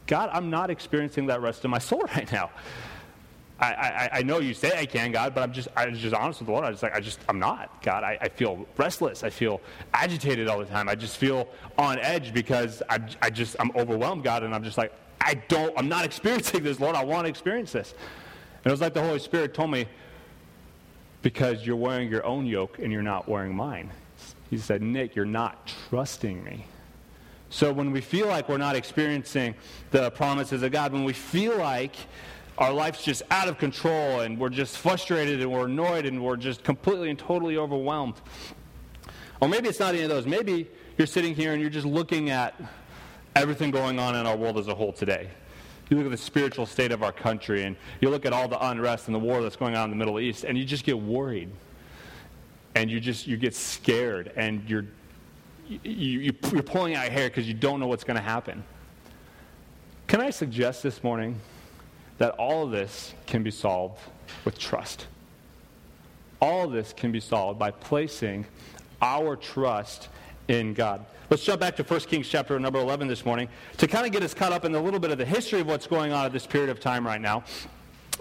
God, 0.06 0.30
I'm 0.32 0.50
not 0.50 0.70
experiencing 0.70 1.28
that 1.28 1.42
rest 1.42 1.66
in 1.66 1.72
my 1.72 1.80
soul 1.80 2.02
right 2.16 2.32
now. 2.32 2.52
I, 3.60 3.66
I, 3.66 4.10
I, 4.14 4.22
know 4.24 4.40
you 4.40 4.54
say 4.54 4.72
I 4.78 4.86
can, 4.86 5.12
God, 5.12 5.36
but 5.36 5.42
I'm 5.42 5.52
just 5.52 5.68
I 5.76 5.88
was 5.88 6.00
just 6.00 6.16
honest 6.16 6.40
with 6.40 6.48
the 6.48 6.54
Lord. 6.54 6.66
I'm 6.66 6.72
just 6.72 6.84
like, 6.84 6.96
I 6.96 7.00
just 7.00 7.20
I'm 7.28 7.40
not, 7.40 7.82
God. 7.84 8.04
I, 8.04 8.18
I 8.22 8.30
feel 8.30 8.66
restless. 8.78 9.24
I 9.24 9.30
feel 9.30 9.60
agitated 9.94 10.48
all 10.48 10.60
the 10.60 10.66
time. 10.66 10.88
I 10.88 10.96
just 10.96 11.18
feel 11.18 11.50
on 11.78 12.00
edge 12.00 12.34
because 12.34 12.82
I, 12.90 13.00
I 13.22 13.30
just 13.30 13.58
I'm 13.60 13.72
overwhelmed, 13.76 14.24
God, 14.24 14.44
and 14.44 14.56
I'm 14.56 14.64
just 14.64 14.78
like 14.78 14.94
I 15.20 15.34
don't 15.50 15.78
I'm 15.78 15.90
not 15.90 16.06
experiencing 16.10 16.64
this, 16.64 16.80
Lord. 16.80 16.96
I 16.96 17.04
want 17.04 17.26
to 17.26 17.30
experience 17.30 17.72
this. 17.72 17.94
And 18.64 18.68
it 18.68 18.72
was 18.72 18.82
like 18.82 18.94
the 18.94 19.04
Holy 19.04 19.20
Spirit 19.20 19.54
told 19.54 19.72
me, 19.72 19.88
because 21.22 21.66
you're 21.66 21.76
wearing 21.76 22.10
your 22.10 22.26
own 22.26 22.46
yoke 22.46 22.80
and 22.80 22.92
you're 22.92 23.02
not 23.02 23.28
wearing 23.28 23.56
mine. 23.56 23.92
He 24.50 24.58
said, 24.58 24.82
Nick, 24.82 25.16
you're 25.16 25.26
not 25.26 25.72
trusting 25.90 26.44
me. 26.44 26.66
So 27.50 27.74
when 27.74 27.92
we 27.92 28.02
feel 28.02 28.28
like 28.28 28.48
we're 28.48 28.58
not 28.58 28.76
experiencing 28.76 29.56
the 29.92 30.12
promises 30.12 30.64
of 30.64 30.72
God, 30.72 30.94
when 30.94 31.04
we 31.04 31.14
feel 31.14 31.58
like 31.58 31.96
our 32.60 32.74
life's 32.74 33.04
just 33.04 33.24
out 33.32 33.48
of 33.48 33.58
control 33.58 34.20
and 34.20 34.38
we're 34.38 34.50
just 34.50 34.78
frustrated 34.78 35.42
and 35.42 35.50
we're 35.50 35.66
annoyed 35.66 36.06
and 36.06 36.22
we're 36.22 36.36
just 36.36 36.62
completely 36.64 37.10
and 37.10 37.18
totally 37.18 37.58
overwhelmed. 37.58 38.16
Or 39.40 39.48
maybe 39.48 39.70
it's 39.70 39.80
not 39.80 39.96
any 39.96 40.04
of 40.04 40.10
those. 40.10 40.28
Maybe 40.28 40.70
you're 40.98 41.08
sitting 41.08 41.34
here 41.34 41.54
and 41.54 41.62
you're 41.62 41.70
just 41.70 41.86
looking 41.86 42.30
at 42.30 42.62
everything 43.34 43.72
going 43.72 43.98
on 43.98 44.16
in 44.16 44.26
our 44.26 44.36
world 44.36 44.58
as 44.58 44.68
a 44.68 44.76
whole 44.76 44.92
today. 44.92 45.30
You 45.90 45.96
look 45.96 46.06
at 46.06 46.12
the 46.12 46.18
spiritual 46.18 46.66
state 46.66 46.92
of 46.92 47.02
our 47.02 47.14
country 47.14 47.64
and 47.64 47.78
you 48.02 48.10
look 48.10 48.26
at 48.26 48.34
all 48.34 48.50
the 48.50 48.64
unrest 48.68 49.08
and 49.08 49.16
the 49.16 49.20
war 49.20 49.42
that's 49.42 49.56
going 49.56 49.78
on 49.78 49.86
in 49.86 49.90
the 49.92 49.96
Middle 49.96 50.20
East 50.20 50.44
and 50.44 50.58
you 50.58 50.66
just 50.66 50.84
get 50.84 51.00
worried. 51.00 51.50
And 52.76 52.92
you 52.92 53.00
just 53.00 53.26
you 53.26 53.38
get 53.38 53.56
scared 53.56 54.32
and 54.36 54.70
you're 54.70 54.86
you, 55.68 56.34
you're 56.52 56.64
pulling 56.64 56.96
out 56.96 57.10
hair 57.10 57.30
because 57.30 57.48
you 57.48 57.54
don't 57.54 57.80
know 57.80 57.88
what's 57.88 58.04
going 58.04 58.18
to 58.18 58.24
happen. 58.24 58.64
Can 60.08 60.20
I 60.20 60.30
suggest 60.30 60.84
this 60.84 61.04
morning 61.04 61.40
that 62.20 62.32
all 62.32 62.64
of 62.64 62.72
this 62.72 63.14
can 63.26 63.42
be 63.44 63.52
solved 63.52 64.00
with 64.46 64.60
trust. 64.60 65.08
All 66.42 66.66
of 66.66 66.72
this 66.72 66.94
can 66.94 67.12
be 67.12 67.20
solved 67.20 67.58
by 67.58 67.72
placing 67.72 68.46
our 69.02 69.36
trust 69.36 70.10
in 70.48 70.74
God. 70.74 71.06
Let's 71.30 71.44
jump 71.44 71.60
back 71.60 71.76
to 71.78 71.84
1 71.84 72.00
Kings 72.02 72.28
chapter 72.28 72.60
number 72.60 72.80
11 72.80 73.08
this 73.08 73.26
morning 73.26 73.50
to 73.78 73.88
kind 73.88 74.06
of 74.06 74.12
get 74.12 74.24
us 74.24 74.34
caught 74.34 74.52
up 74.52 74.66
in 74.66 74.74
a 74.76 74.82
little 74.82 75.00
bit 75.00 75.12
of 75.12 75.18
the 75.18 75.26
history 75.26 75.62
of 75.62 75.68
what's 75.68 75.88
going 75.88 76.12
on 76.12 76.26
at 76.26 76.34
this 76.34 76.46
period 76.46 76.70
of 76.70 76.80
time 76.80 77.06
right 77.06 77.22
now. 77.22 77.44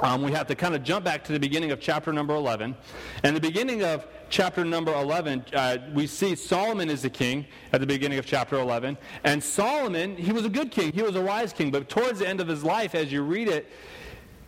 Um, 0.00 0.22
we 0.22 0.30
have 0.30 0.46
to 0.46 0.54
kind 0.54 0.76
of 0.76 0.84
jump 0.84 1.04
back 1.04 1.24
to 1.24 1.32
the 1.32 1.40
beginning 1.40 1.72
of 1.72 1.80
chapter 1.80 2.12
number 2.12 2.34
11. 2.34 2.76
And 3.24 3.34
the 3.34 3.40
beginning 3.40 3.82
of 3.82 4.06
chapter 4.30 4.64
number 4.64 4.94
11, 4.94 5.46
uh, 5.52 5.78
we 5.92 6.06
see 6.06 6.36
Solomon 6.36 6.88
is 6.88 7.02
the 7.02 7.10
king 7.10 7.46
at 7.72 7.80
the 7.80 7.86
beginning 7.86 8.18
of 8.18 8.24
chapter 8.24 8.56
11. 8.56 8.96
And 9.24 9.42
Solomon, 9.42 10.16
he 10.16 10.30
was 10.30 10.44
a 10.44 10.48
good 10.48 10.70
king, 10.70 10.92
he 10.92 11.02
was 11.02 11.16
a 11.16 11.20
wise 11.20 11.52
king, 11.52 11.72
but 11.72 11.88
towards 11.88 12.20
the 12.20 12.28
end 12.28 12.40
of 12.40 12.46
his 12.46 12.62
life, 12.62 12.94
as 12.94 13.10
you 13.10 13.22
read 13.22 13.48
it, 13.48 13.66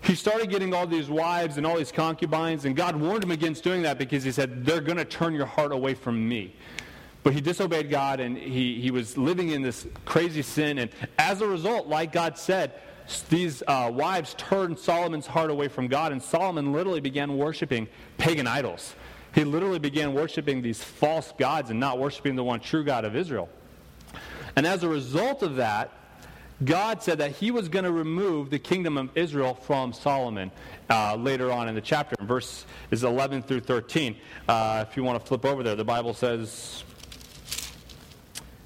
he 0.02 0.14
started 0.14 0.50
getting 0.50 0.73
all 0.73 0.87
these 0.87 1.11
wives 1.11 1.57
and 1.57 1.66
all 1.66 1.76
these 1.76 1.92
concubines, 1.92 2.64
and 2.64 2.76
God 2.76 2.97
warned 2.97 3.25
him 3.25 3.33
against 3.33 3.64
doing 3.64 3.83
that 3.83 3.99
because 3.99 4.23
he 4.23 4.33
said, 4.33 4.64
They're 4.64 4.80
going 4.80 4.97
to 4.97 5.04
turn 5.04 5.35
your 5.35 5.47
heart 5.47 5.73
away 5.73 5.95
from 5.95 6.26
me. 6.26 6.54
But 7.23 7.35
he 7.35 7.41
disobeyed 7.41 7.91
God 7.91 8.21
and 8.21 8.37
he, 8.37 8.81
he 8.81 8.91
was 8.91 9.19
living 9.19 9.50
in 9.50 9.62
this 9.62 9.87
crazy 10.05 10.43
sin. 10.43 10.79
And 10.79 10.91
as 11.19 11.41
a 11.43 11.47
result, 11.47 11.87
like 11.87 12.12
God 12.12 12.39
said, 12.39 12.73
these 13.29 13.62
uh, 13.67 13.91
wives 13.93 14.35
turned 14.39 14.79
Solomon's 14.79 15.27
heart 15.27 15.50
away 15.50 15.69
from 15.69 15.89
God, 15.89 16.12
and 16.12 16.23
Solomon 16.23 16.73
literally 16.73 17.00
began 17.00 17.37
worshiping 17.37 17.89
pagan 18.19 18.47
idols. 18.47 18.95
He 19.35 19.45
literally 19.45 19.79
began 19.79 20.15
worshiping 20.15 20.62
these 20.62 20.83
false 20.83 21.33
gods 21.39 21.71
and 21.71 21.81
not 21.81 21.99
worshiping 21.99 22.37
the 22.37 22.45
one 22.45 22.61
true 22.61 22.85
God 22.85 23.05
of 23.05 23.17
Israel. 23.17 23.49
And 24.57 24.67
as 24.67 24.83
a 24.83 24.89
result 24.89 25.43
of 25.43 25.57
that, 25.57 25.93
God 26.62 27.03
said 27.03 27.19
that 27.19 27.33
he 27.33 27.50
was 27.50 27.69
going 27.69 27.85
to 27.85 27.93
remove 27.93 28.50
the 28.50 28.59
kingdom 28.59 28.99
of 28.99 29.17
Israel 29.17 29.55
from 29.55 29.93
Solomon 29.93 30.50
uh, 30.91 31.15
later 31.17 31.50
on 31.50 31.69
in 31.69 31.75
the 31.75 31.81
chapter. 31.81 32.17
Verse 32.21 32.67
is 32.91 33.03
11 33.03 33.43
through 33.43 33.61
13. 33.61 34.17
Uh, 34.47 34.85
if 34.89 34.97
you 34.97 35.03
want 35.03 35.19
to 35.19 35.27
flip 35.27 35.47
over 35.47 35.62
there, 35.62 35.75
the 35.75 35.85
Bible 35.85 36.12
says, 36.12 36.85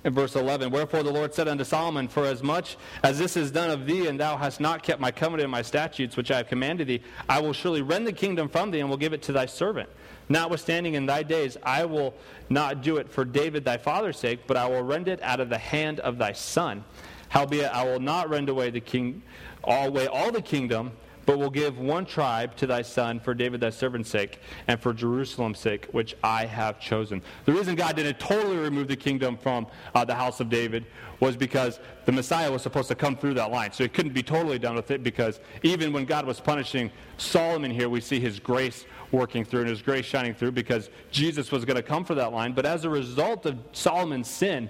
in 0.05 0.13
verse 0.13 0.37
11 0.37 0.71
Wherefore 0.71 1.03
the 1.03 1.11
Lord 1.11 1.35
said 1.35 1.49
unto 1.49 1.65
Solomon, 1.65 2.09
For 2.09 2.25
as 2.27 2.43
much 2.43 2.77
as 3.03 3.19
this 3.19 3.37
is 3.37 3.51
done 3.51 3.71
of 3.71 3.87
thee, 3.87 4.07
and 4.07 4.21
thou 4.21 4.37
hast 4.37 4.61
not 4.61 4.83
kept 4.83 5.01
my 5.01 5.11
covenant 5.11 5.45
and 5.45 5.51
my 5.51 5.63
statutes 5.63 6.17
which 6.17 6.31
I 6.31 6.37
have 6.37 6.49
commanded 6.49 6.87
thee, 6.87 7.03
I 7.29 7.41
will 7.41 7.53
surely 7.53 7.83
rend 7.83 8.07
the 8.07 8.13
kingdom 8.13 8.49
from 8.49 8.71
thee 8.71 8.81
and 8.81 8.89
will 8.89 8.97
give 8.97 9.13
it 9.13 9.23
to 9.23 9.33
thy 9.33 9.47
servant. 9.47 9.89
Notwithstanding, 10.29 10.95
in 10.95 11.07
thy 11.07 11.23
days 11.23 11.57
I 11.63 11.85
will 11.85 12.15
not 12.49 12.83
do 12.83 12.99
it 12.99 13.11
for 13.11 13.25
David 13.25 13.65
thy 13.65 13.79
father's 13.79 14.19
sake, 14.19 14.41
but 14.47 14.57
I 14.57 14.69
will 14.69 14.83
rend 14.83 15.09
it 15.09 15.21
out 15.23 15.41
of 15.41 15.49
the 15.49 15.59
hand 15.59 16.01
of 16.01 16.19
thy 16.19 16.33
son. 16.33 16.85
Howbeit 17.31 17.71
I 17.73 17.85
will 17.85 18.01
not 18.01 18.31
rend 18.31 18.49
away 18.49 18.71
the 18.71 18.81
king, 18.81 19.23
all 19.63 19.89
away 19.89 20.07
all 20.07 20.31
the 20.31 20.43
kingdom 20.43 20.93
but 21.26 21.38
will 21.38 21.50
give 21.50 21.78
one 21.78 22.04
tribe 22.04 22.57
to 22.57 22.66
thy 22.66 22.83
son 22.83 23.21
for 23.21 23.35
David 23.35 23.61
thy 23.61 23.71
servant's 23.71 24.11
sake, 24.11 24.40
and 24.69 24.81
for 24.81 24.93
Jerusalem's 24.93 25.59
sake, 25.59 25.87
which 25.93 26.16
I 26.23 26.47
have 26.47 26.81
chosen. 26.81 27.23
The 27.45 27.52
reason 27.52 27.75
God 27.75 27.97
didn't 27.97 28.19
totally 28.21 28.57
remove 28.57 28.88
the 28.88 28.97
kingdom 28.97 29.37
from 29.37 29.66
uh, 29.95 30.04
the 30.04 30.14
house 30.14 30.40
of 30.40 30.49
David 30.49 30.87
was 31.21 31.37
because 31.37 31.81
the 32.04 32.12
Messiah 32.12 32.50
was 32.50 32.62
supposed 32.62 32.88
to 32.88 32.95
come 32.95 33.16
through 33.16 33.35
that 33.35 33.50
line. 33.50 33.73
So 33.73 33.85
he 33.85 33.88
couldn't 33.88 34.12
be 34.12 34.23
totally 34.23 34.59
done 34.59 34.75
with 34.75 34.90
it 34.90 35.02
because 35.02 35.40
even 35.62 35.93
when 35.93 36.04
God 36.04 36.26
was 36.26 36.40
punishing 36.40 36.90
Solomon 37.16 37.71
here, 37.71 37.88
we 37.88 38.00
see 38.00 38.21
his 38.21 38.38
grace 38.38 38.85
working 39.12 39.45
through 39.45 39.61
and 39.61 39.71
his 39.71 39.81
grace 39.81 40.04
shining 40.04 40.35
through 40.35 40.52
because 40.52 40.90
Jesus 41.11 41.50
was 41.50 41.64
going 41.64 41.76
to 41.76 41.83
come 41.83 42.04
for 42.04 42.14
that 42.16 42.33
line. 42.33 42.52
But 42.52 42.66
as 42.66 42.85
a 42.85 42.90
result 42.90 43.47
of 43.47 43.59
Solomon's 43.73 44.28
sin, 44.28 44.69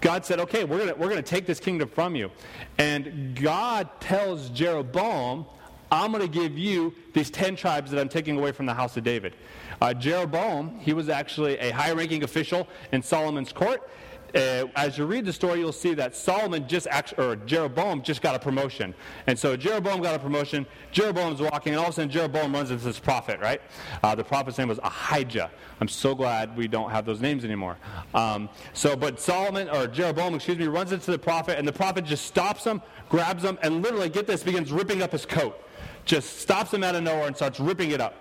God 0.00 0.26
said, 0.26 0.40
okay, 0.40 0.64
we're 0.64 0.78
going 0.78 0.98
we're 0.98 1.08
to 1.14 1.22
take 1.22 1.46
this 1.46 1.60
kingdom 1.60 1.88
from 1.88 2.14
you. 2.14 2.30
And 2.78 3.34
God 3.34 3.88
tells 4.00 4.50
Jeroboam 4.50 5.46
I'm 5.90 6.12
going 6.12 6.22
to 6.22 6.28
give 6.28 6.58
you 6.58 6.94
these 7.12 7.30
10 7.30 7.56
tribes 7.56 7.90
that 7.90 8.00
I'm 8.00 8.08
taking 8.08 8.38
away 8.38 8.52
from 8.52 8.66
the 8.66 8.74
house 8.74 8.96
of 8.96 9.04
David. 9.04 9.34
Uh, 9.80 9.94
Jeroboam, 9.94 10.78
he 10.80 10.92
was 10.92 11.08
actually 11.08 11.58
a 11.58 11.70
high 11.70 11.92
ranking 11.92 12.24
official 12.24 12.68
in 12.92 13.02
Solomon's 13.02 13.52
court. 13.52 13.88
Uh, 14.34 14.66
as 14.74 14.98
you 14.98 15.06
read 15.06 15.24
the 15.24 15.32
story, 15.32 15.60
you'll 15.60 15.72
see 15.72 15.94
that 15.94 16.14
Solomon 16.14 16.66
just 16.68 16.86
actually, 16.90 17.24
or 17.24 17.36
Jeroboam 17.36 18.02
just 18.02 18.20
got 18.20 18.34
a 18.34 18.38
promotion. 18.38 18.94
And 19.26 19.38
so 19.38 19.56
Jeroboam 19.56 20.02
got 20.02 20.14
a 20.14 20.18
promotion. 20.18 20.66
Jeroboam's 20.90 21.40
walking, 21.40 21.72
and 21.72 21.80
all 21.80 21.86
of 21.86 21.90
a 21.90 21.94
sudden 21.94 22.10
Jeroboam 22.10 22.52
runs 22.52 22.70
into 22.70 22.84
this 22.84 22.98
prophet, 22.98 23.40
right? 23.40 23.62
Uh, 24.02 24.14
the 24.14 24.24
prophet's 24.24 24.58
name 24.58 24.68
was 24.68 24.80
Ahijah. 24.82 25.50
I'm 25.80 25.88
so 25.88 26.14
glad 26.14 26.56
we 26.56 26.68
don't 26.68 26.90
have 26.90 27.06
those 27.06 27.20
names 27.20 27.44
anymore. 27.44 27.78
Um, 28.14 28.50
so, 28.72 28.96
but 28.96 29.20
Solomon, 29.20 29.70
or 29.70 29.86
Jeroboam, 29.86 30.34
excuse 30.34 30.58
me, 30.58 30.66
runs 30.66 30.92
into 30.92 31.12
the 31.12 31.18
prophet, 31.18 31.58
and 31.58 31.66
the 31.66 31.72
prophet 31.72 32.04
just 32.04 32.26
stops 32.26 32.64
him, 32.64 32.82
grabs 33.08 33.44
him, 33.44 33.58
and 33.62 33.82
literally, 33.82 34.08
get 34.10 34.26
this, 34.26 34.42
begins 34.42 34.72
ripping 34.72 35.02
up 35.02 35.12
his 35.12 35.24
coat 35.24 35.62
just 36.06 36.38
stops 36.38 36.72
him 36.72 36.82
out 36.82 36.94
of 36.94 37.02
nowhere 37.02 37.26
and 37.26 37.36
starts 37.36 37.60
ripping 37.60 37.90
it 37.90 38.00
up. 38.00 38.14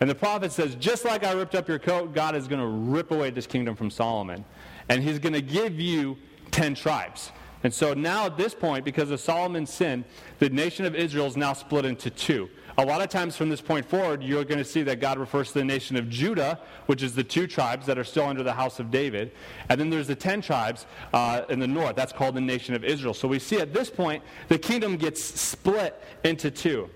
And 0.00 0.08
the 0.08 0.14
prophet 0.14 0.52
says, 0.52 0.74
just 0.76 1.04
like 1.04 1.24
I 1.24 1.32
ripped 1.32 1.54
up 1.54 1.68
your 1.68 1.78
coat, 1.78 2.14
God 2.14 2.34
is 2.34 2.48
going 2.48 2.60
to 2.60 2.66
rip 2.66 3.10
away 3.10 3.30
this 3.30 3.46
kingdom 3.46 3.76
from 3.76 3.90
Solomon. 3.90 4.44
And 4.88 5.02
he's 5.02 5.18
going 5.18 5.34
to 5.34 5.42
give 5.42 5.78
you 5.78 6.16
10 6.50 6.74
tribes. 6.74 7.30
And 7.64 7.72
so 7.72 7.94
now 7.94 8.26
at 8.26 8.36
this 8.36 8.54
point, 8.54 8.84
because 8.84 9.10
of 9.10 9.20
Solomon's 9.20 9.72
sin, 9.72 10.04
the 10.38 10.50
nation 10.50 10.84
of 10.84 10.94
Israel 10.94 11.26
is 11.26 11.36
now 11.36 11.52
split 11.52 11.84
into 11.84 12.10
two. 12.10 12.48
A 12.78 12.84
lot 12.84 13.02
of 13.02 13.10
times 13.10 13.36
from 13.36 13.50
this 13.50 13.60
point 13.60 13.84
forward, 13.84 14.22
you're 14.22 14.44
going 14.44 14.58
to 14.58 14.64
see 14.64 14.82
that 14.84 14.98
God 14.98 15.18
refers 15.18 15.52
to 15.52 15.58
the 15.58 15.64
nation 15.64 15.96
of 15.96 16.08
Judah, 16.08 16.58
which 16.86 17.02
is 17.02 17.14
the 17.14 17.22
two 17.22 17.46
tribes 17.46 17.86
that 17.86 17.98
are 17.98 18.04
still 18.04 18.24
under 18.24 18.42
the 18.42 18.52
house 18.52 18.80
of 18.80 18.90
David. 18.90 19.32
And 19.68 19.78
then 19.78 19.90
there's 19.90 20.06
the 20.06 20.16
ten 20.16 20.40
tribes 20.40 20.86
uh, 21.12 21.42
in 21.50 21.58
the 21.58 21.66
north. 21.66 21.96
That's 21.96 22.12
called 22.12 22.34
the 22.34 22.40
nation 22.40 22.74
of 22.74 22.82
Israel. 22.82 23.14
So 23.14 23.28
we 23.28 23.38
see 23.38 23.58
at 23.58 23.74
this 23.74 23.90
point, 23.90 24.22
the 24.48 24.58
kingdom 24.58 24.96
gets 24.96 25.22
split 25.22 26.02
into 26.24 26.50
two. 26.50 26.88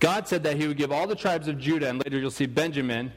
God 0.00 0.26
said 0.26 0.42
that 0.44 0.56
he 0.56 0.66
would 0.66 0.78
give 0.78 0.90
all 0.90 1.06
the 1.06 1.14
tribes 1.14 1.46
of 1.46 1.58
Judah, 1.58 1.88
and 1.88 2.02
later 2.04 2.18
you'll 2.18 2.30
see 2.30 2.46
Benjamin, 2.46 3.12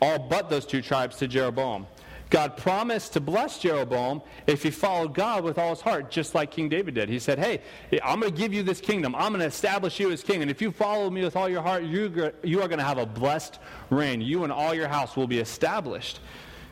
all 0.00 0.18
but 0.18 0.48
those 0.48 0.64
two 0.64 0.80
tribes, 0.80 1.16
to 1.16 1.28
Jeroboam. 1.28 1.86
God 2.30 2.56
promised 2.56 3.14
to 3.14 3.20
bless 3.20 3.58
Jeroboam 3.58 4.22
if 4.46 4.62
he 4.62 4.70
followed 4.70 5.14
God 5.14 5.44
with 5.44 5.58
all 5.58 5.70
his 5.70 5.80
heart, 5.80 6.10
just 6.10 6.34
like 6.34 6.50
King 6.50 6.68
David 6.68 6.94
did. 6.94 7.08
He 7.08 7.18
said, 7.18 7.38
Hey, 7.38 7.62
I'm 8.04 8.20
going 8.20 8.32
to 8.32 8.38
give 8.38 8.52
you 8.52 8.62
this 8.62 8.80
kingdom. 8.80 9.14
I'm 9.14 9.32
going 9.32 9.40
to 9.40 9.46
establish 9.46 9.98
you 9.98 10.12
as 10.12 10.22
king. 10.22 10.42
And 10.42 10.50
if 10.50 10.60
you 10.60 10.70
follow 10.70 11.08
me 11.08 11.24
with 11.24 11.36
all 11.36 11.48
your 11.48 11.62
heart, 11.62 11.84
you, 11.84 12.32
you 12.42 12.60
are 12.60 12.68
going 12.68 12.78
to 12.78 12.84
have 12.84 12.98
a 12.98 13.06
blessed 13.06 13.58
reign. 13.88 14.20
You 14.20 14.44
and 14.44 14.52
all 14.52 14.74
your 14.74 14.88
house 14.88 15.16
will 15.16 15.26
be 15.26 15.38
established. 15.38 16.20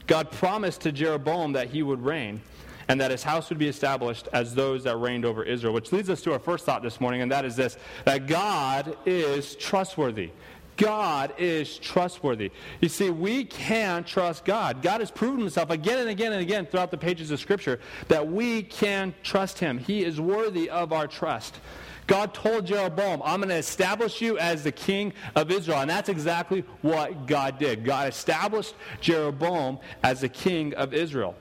God 0.06 0.30
promised 0.30 0.82
to 0.82 0.92
Jeroboam 0.92 1.52
that 1.54 1.70
he 1.70 1.82
would 1.82 2.04
reign 2.04 2.42
and 2.88 3.00
that 3.00 3.10
his 3.10 3.22
house 3.22 3.48
would 3.48 3.58
be 3.58 3.68
established 3.68 4.28
as 4.32 4.54
those 4.54 4.84
that 4.84 4.96
reigned 4.96 5.24
over 5.24 5.42
Israel. 5.42 5.72
Which 5.72 5.92
leads 5.92 6.10
us 6.10 6.22
to 6.22 6.32
our 6.32 6.38
first 6.38 6.64
thought 6.64 6.82
this 6.82 7.00
morning, 7.00 7.22
and 7.22 7.30
that 7.32 7.44
is 7.44 7.56
this 7.56 7.76
that 8.04 8.26
God 8.26 8.96
is 9.06 9.56
trustworthy. 9.56 10.30
God 10.76 11.32
is 11.38 11.78
trustworthy. 11.78 12.52
You 12.80 12.88
see, 12.88 13.10
we 13.10 13.44
can 13.44 14.04
trust 14.04 14.44
God. 14.44 14.82
God 14.82 15.00
has 15.00 15.10
proven 15.10 15.40
himself 15.40 15.70
again 15.70 16.00
and 16.00 16.08
again 16.10 16.32
and 16.32 16.42
again 16.42 16.66
throughout 16.66 16.90
the 16.90 16.98
pages 16.98 17.30
of 17.30 17.40
Scripture 17.40 17.80
that 18.08 18.28
we 18.28 18.62
can 18.62 19.14
trust 19.22 19.58
him. 19.58 19.78
He 19.78 20.04
is 20.04 20.20
worthy 20.20 20.68
of 20.68 20.92
our 20.92 21.06
trust. 21.06 21.60
God 22.06 22.34
told 22.34 22.66
Jeroboam, 22.66 23.20
I'm 23.24 23.40
going 23.40 23.48
to 23.48 23.56
establish 23.56 24.20
you 24.20 24.38
as 24.38 24.62
the 24.62 24.70
king 24.70 25.12
of 25.34 25.50
Israel. 25.50 25.80
And 25.80 25.90
that's 25.90 26.08
exactly 26.08 26.62
what 26.82 27.26
God 27.26 27.58
did. 27.58 27.84
God 27.84 28.08
established 28.08 28.74
Jeroboam 29.00 29.78
as 30.02 30.20
the 30.20 30.28
king 30.28 30.74
of 30.74 30.94
Israel. 30.94 31.34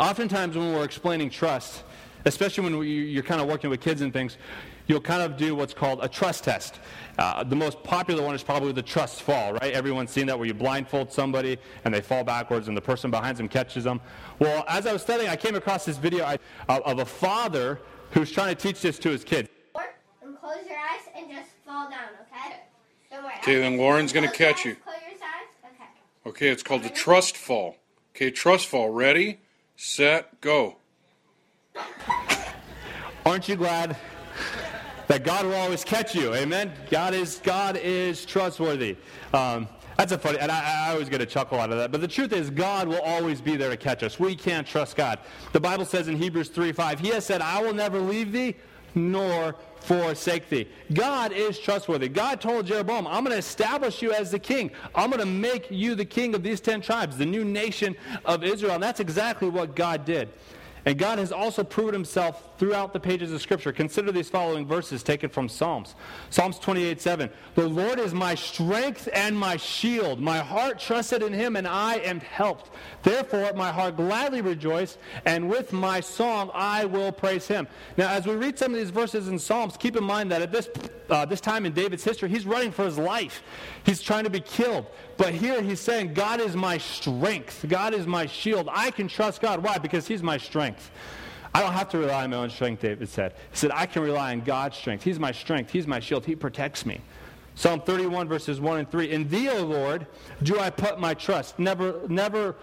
Oftentimes, 0.00 0.56
when 0.56 0.72
we're 0.72 0.84
explaining 0.84 1.28
trust, 1.28 1.84
especially 2.24 2.64
when 2.64 2.82
you're 2.88 3.22
kind 3.22 3.38
of 3.38 3.46
working 3.46 3.68
with 3.68 3.82
kids 3.82 4.00
and 4.00 4.14
things, 4.14 4.38
you'll 4.86 4.98
kind 4.98 5.20
of 5.20 5.36
do 5.36 5.54
what's 5.54 5.74
called 5.74 5.98
a 6.02 6.08
trust 6.08 6.44
test. 6.44 6.80
Uh, 7.18 7.44
the 7.44 7.54
most 7.54 7.82
popular 7.84 8.22
one 8.22 8.34
is 8.34 8.42
probably 8.42 8.72
the 8.72 8.82
trust 8.82 9.20
fall, 9.20 9.52
right? 9.52 9.74
Everyone's 9.74 10.10
seen 10.10 10.26
that 10.28 10.38
where 10.38 10.48
you 10.48 10.54
blindfold 10.54 11.12
somebody 11.12 11.58
and 11.84 11.92
they 11.92 12.00
fall 12.00 12.24
backwards 12.24 12.66
and 12.66 12.74
the 12.74 12.80
person 12.80 13.10
behind 13.10 13.36
them 13.36 13.46
catches 13.46 13.84
them. 13.84 14.00
Well, 14.38 14.64
as 14.68 14.86
I 14.86 14.94
was 14.94 15.02
studying, 15.02 15.28
I 15.28 15.36
came 15.36 15.54
across 15.54 15.84
this 15.84 15.98
video 15.98 16.34
of 16.66 16.98
a 16.98 17.04
father 17.04 17.78
who's 18.12 18.32
trying 18.32 18.56
to 18.56 18.60
teach 18.60 18.80
this 18.80 18.98
to 19.00 19.10
his 19.10 19.22
kids. 19.22 19.50
And 20.22 20.34
close 20.40 20.64
your 20.66 20.78
eyes 20.78 21.02
and 21.14 21.30
just 21.30 21.50
fall 21.66 21.90
down, 21.90 22.08
okay? 22.22 22.56
Don't 23.10 23.22
worry. 23.22 23.34
Okay, 23.40 23.60
then 23.60 23.76
Lauren's 23.76 24.14
going 24.14 24.26
to 24.26 24.34
catch 24.34 24.64
you. 24.64 24.76
Close 24.76 24.96
your 25.02 25.12
eyes. 25.12 25.74
Okay. 25.74 26.30
Okay, 26.30 26.48
it's 26.48 26.62
called 26.62 26.84
the 26.84 26.88
trust 26.88 27.36
fall. 27.36 27.76
Okay, 28.16 28.30
trust 28.30 28.66
fall. 28.66 28.88
Ready? 28.88 29.40
Set, 29.80 30.38
go. 30.42 30.76
Aren't 33.24 33.48
you 33.48 33.56
glad 33.56 33.96
that 35.08 35.24
God 35.24 35.46
will 35.46 35.54
always 35.54 35.84
catch 35.84 36.14
you? 36.14 36.34
Amen. 36.34 36.70
God 36.90 37.14
is 37.14 37.40
God 37.42 37.78
is 37.82 38.26
trustworthy. 38.26 38.98
Um, 39.32 39.68
that's 39.96 40.12
a 40.12 40.18
funny, 40.18 40.38
and 40.38 40.52
I, 40.52 40.88
I, 40.88 40.92
always 40.92 41.08
get 41.08 41.20
a 41.22 41.26
chuckle 41.26 41.58
out 41.58 41.70
of 41.70 41.78
that. 41.78 41.92
But 41.92 42.02
the 42.02 42.08
truth 42.08 42.32
is, 42.32 42.50
God 42.50 42.88
will 42.88 43.00
always 43.00 43.40
be 43.40 43.56
there 43.56 43.70
to 43.70 43.76
catch 43.76 44.02
us. 44.02 44.20
We 44.20 44.34
can't 44.34 44.66
trust 44.66 44.96
God. 44.96 45.18
The 45.52 45.60
Bible 45.60 45.84
says 45.84 46.08
in 46.08 46.16
Hebrews 46.16 46.48
3 46.50 46.72
5, 46.72 47.00
He 47.00 47.08
has 47.08 47.24
said, 47.24 47.40
I 47.40 47.62
will 47.62 47.74
never 47.74 48.00
leave 48.00 48.32
thee 48.32 48.56
nor 48.94 49.56
forsake 49.80 50.48
thee. 50.48 50.68
God 50.92 51.32
is 51.32 51.58
trustworthy. 51.58 52.08
God 52.08 52.40
told 52.40 52.66
Jeroboam, 52.66 53.06
I'm 53.06 53.24
going 53.24 53.32
to 53.34 53.38
establish 53.38 54.02
you 54.02 54.12
as 54.12 54.30
the 54.30 54.38
king. 54.38 54.70
I'm 54.94 55.10
going 55.10 55.20
to 55.20 55.26
make 55.26 55.70
you 55.70 55.94
the 55.94 56.04
king 56.04 56.34
of 56.34 56.42
these 56.42 56.60
10 56.60 56.80
tribes, 56.82 57.16
the 57.16 57.26
new 57.26 57.44
nation 57.44 57.96
of 58.24 58.44
Israel. 58.44 58.74
And 58.74 58.82
that's 58.82 59.00
exactly 59.00 59.48
what 59.48 59.74
God 59.74 60.04
did. 60.04 60.28
And 60.84 60.98
God 60.98 61.18
has 61.18 61.32
also 61.32 61.64
proven 61.64 61.94
himself 61.94 62.49
throughout 62.60 62.92
the 62.92 63.00
pages 63.00 63.32
of 63.32 63.40
Scripture. 63.40 63.72
Consider 63.72 64.12
these 64.12 64.28
following 64.28 64.66
verses 64.66 65.02
taken 65.02 65.30
from 65.30 65.48
Psalms. 65.48 65.94
Psalms 66.28 66.58
28 66.58 67.00
7. 67.00 67.30
The 67.54 67.66
Lord 67.66 67.98
is 67.98 68.12
my 68.12 68.34
strength 68.34 69.08
and 69.14 69.36
my 69.36 69.56
shield. 69.56 70.20
My 70.20 70.40
heart 70.40 70.78
trusted 70.78 71.22
in 71.22 71.32
him, 71.32 71.56
and 71.56 71.66
I 71.66 71.94
am 71.94 72.20
helped. 72.20 72.70
Therefore, 73.02 73.54
my 73.54 73.72
heart 73.72 73.96
gladly 73.96 74.42
rejoiced, 74.42 74.98
and 75.24 75.48
with 75.48 75.72
my 75.72 76.00
song 76.00 76.50
I 76.52 76.84
will 76.84 77.10
praise 77.12 77.46
him. 77.46 77.66
Now, 77.96 78.10
as 78.10 78.26
we 78.26 78.34
read 78.34 78.58
some 78.58 78.74
of 78.74 78.78
these 78.78 78.90
verses 78.90 79.28
in 79.28 79.38
Psalms, 79.38 79.78
keep 79.78 79.96
in 79.96 80.04
mind 80.04 80.30
that 80.30 80.42
at 80.42 80.52
this, 80.52 80.68
uh, 81.08 81.24
this 81.24 81.40
time 81.40 81.64
in 81.64 81.72
David's 81.72 82.04
history, 82.04 82.28
he's 82.28 82.44
running 82.44 82.72
for 82.72 82.84
his 82.84 82.98
life. 82.98 83.42
He's 83.84 84.02
trying 84.02 84.24
to 84.24 84.30
be 84.30 84.40
killed. 84.40 84.84
But 85.16 85.32
here 85.32 85.62
he's 85.62 85.80
saying, 85.80 86.12
God 86.12 86.42
is 86.42 86.54
my 86.54 86.76
strength. 86.76 87.64
God 87.66 87.94
is 87.94 88.06
my 88.06 88.26
shield. 88.26 88.68
I 88.70 88.90
can 88.90 89.08
trust 89.08 89.40
God. 89.40 89.62
Why? 89.62 89.78
Because 89.78 90.06
he's 90.06 90.22
my 90.22 90.36
strength. 90.36 90.90
I 91.54 91.60
don't 91.60 91.72
have 91.72 91.88
to 91.90 91.98
rely 91.98 92.24
on 92.24 92.30
my 92.30 92.36
own 92.36 92.50
strength, 92.50 92.82
David 92.82 93.08
said. 93.08 93.32
He 93.50 93.56
said, 93.56 93.70
I 93.74 93.86
can 93.86 94.02
rely 94.02 94.32
on 94.32 94.40
God's 94.42 94.76
strength. 94.76 95.02
He's 95.02 95.18
my 95.18 95.32
strength. 95.32 95.70
He's 95.70 95.86
my 95.86 95.98
shield. 95.98 96.24
He 96.24 96.36
protects 96.36 96.86
me. 96.86 97.00
Psalm 97.56 97.80
31, 97.80 98.28
verses 98.28 98.60
1 98.60 98.78
and 98.78 98.90
3. 98.90 99.10
In 99.10 99.28
thee, 99.28 99.48
O 99.48 99.64
Lord, 99.64 100.06
do 100.42 100.58
I 100.58 100.70
put 100.70 101.00
my 101.00 101.12
trust. 101.12 101.58
Never, 101.58 102.00
never, 102.08 102.54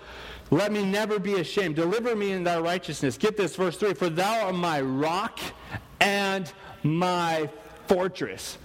let 0.50 0.72
me 0.72 0.84
never 0.84 1.20
be 1.20 1.36
ashamed. 1.36 1.76
Deliver 1.76 2.16
me 2.16 2.32
in 2.32 2.44
thy 2.44 2.60
righteousness. 2.60 3.18
Get 3.18 3.38
this, 3.38 3.56
verse 3.56 3.78
3. 3.78 3.94
For 3.94 4.10
thou 4.10 4.48
art 4.48 4.56
my 4.56 4.82
rock 4.82 5.40
and 6.00 6.52
my 6.84 7.50
fortress. 7.88 8.58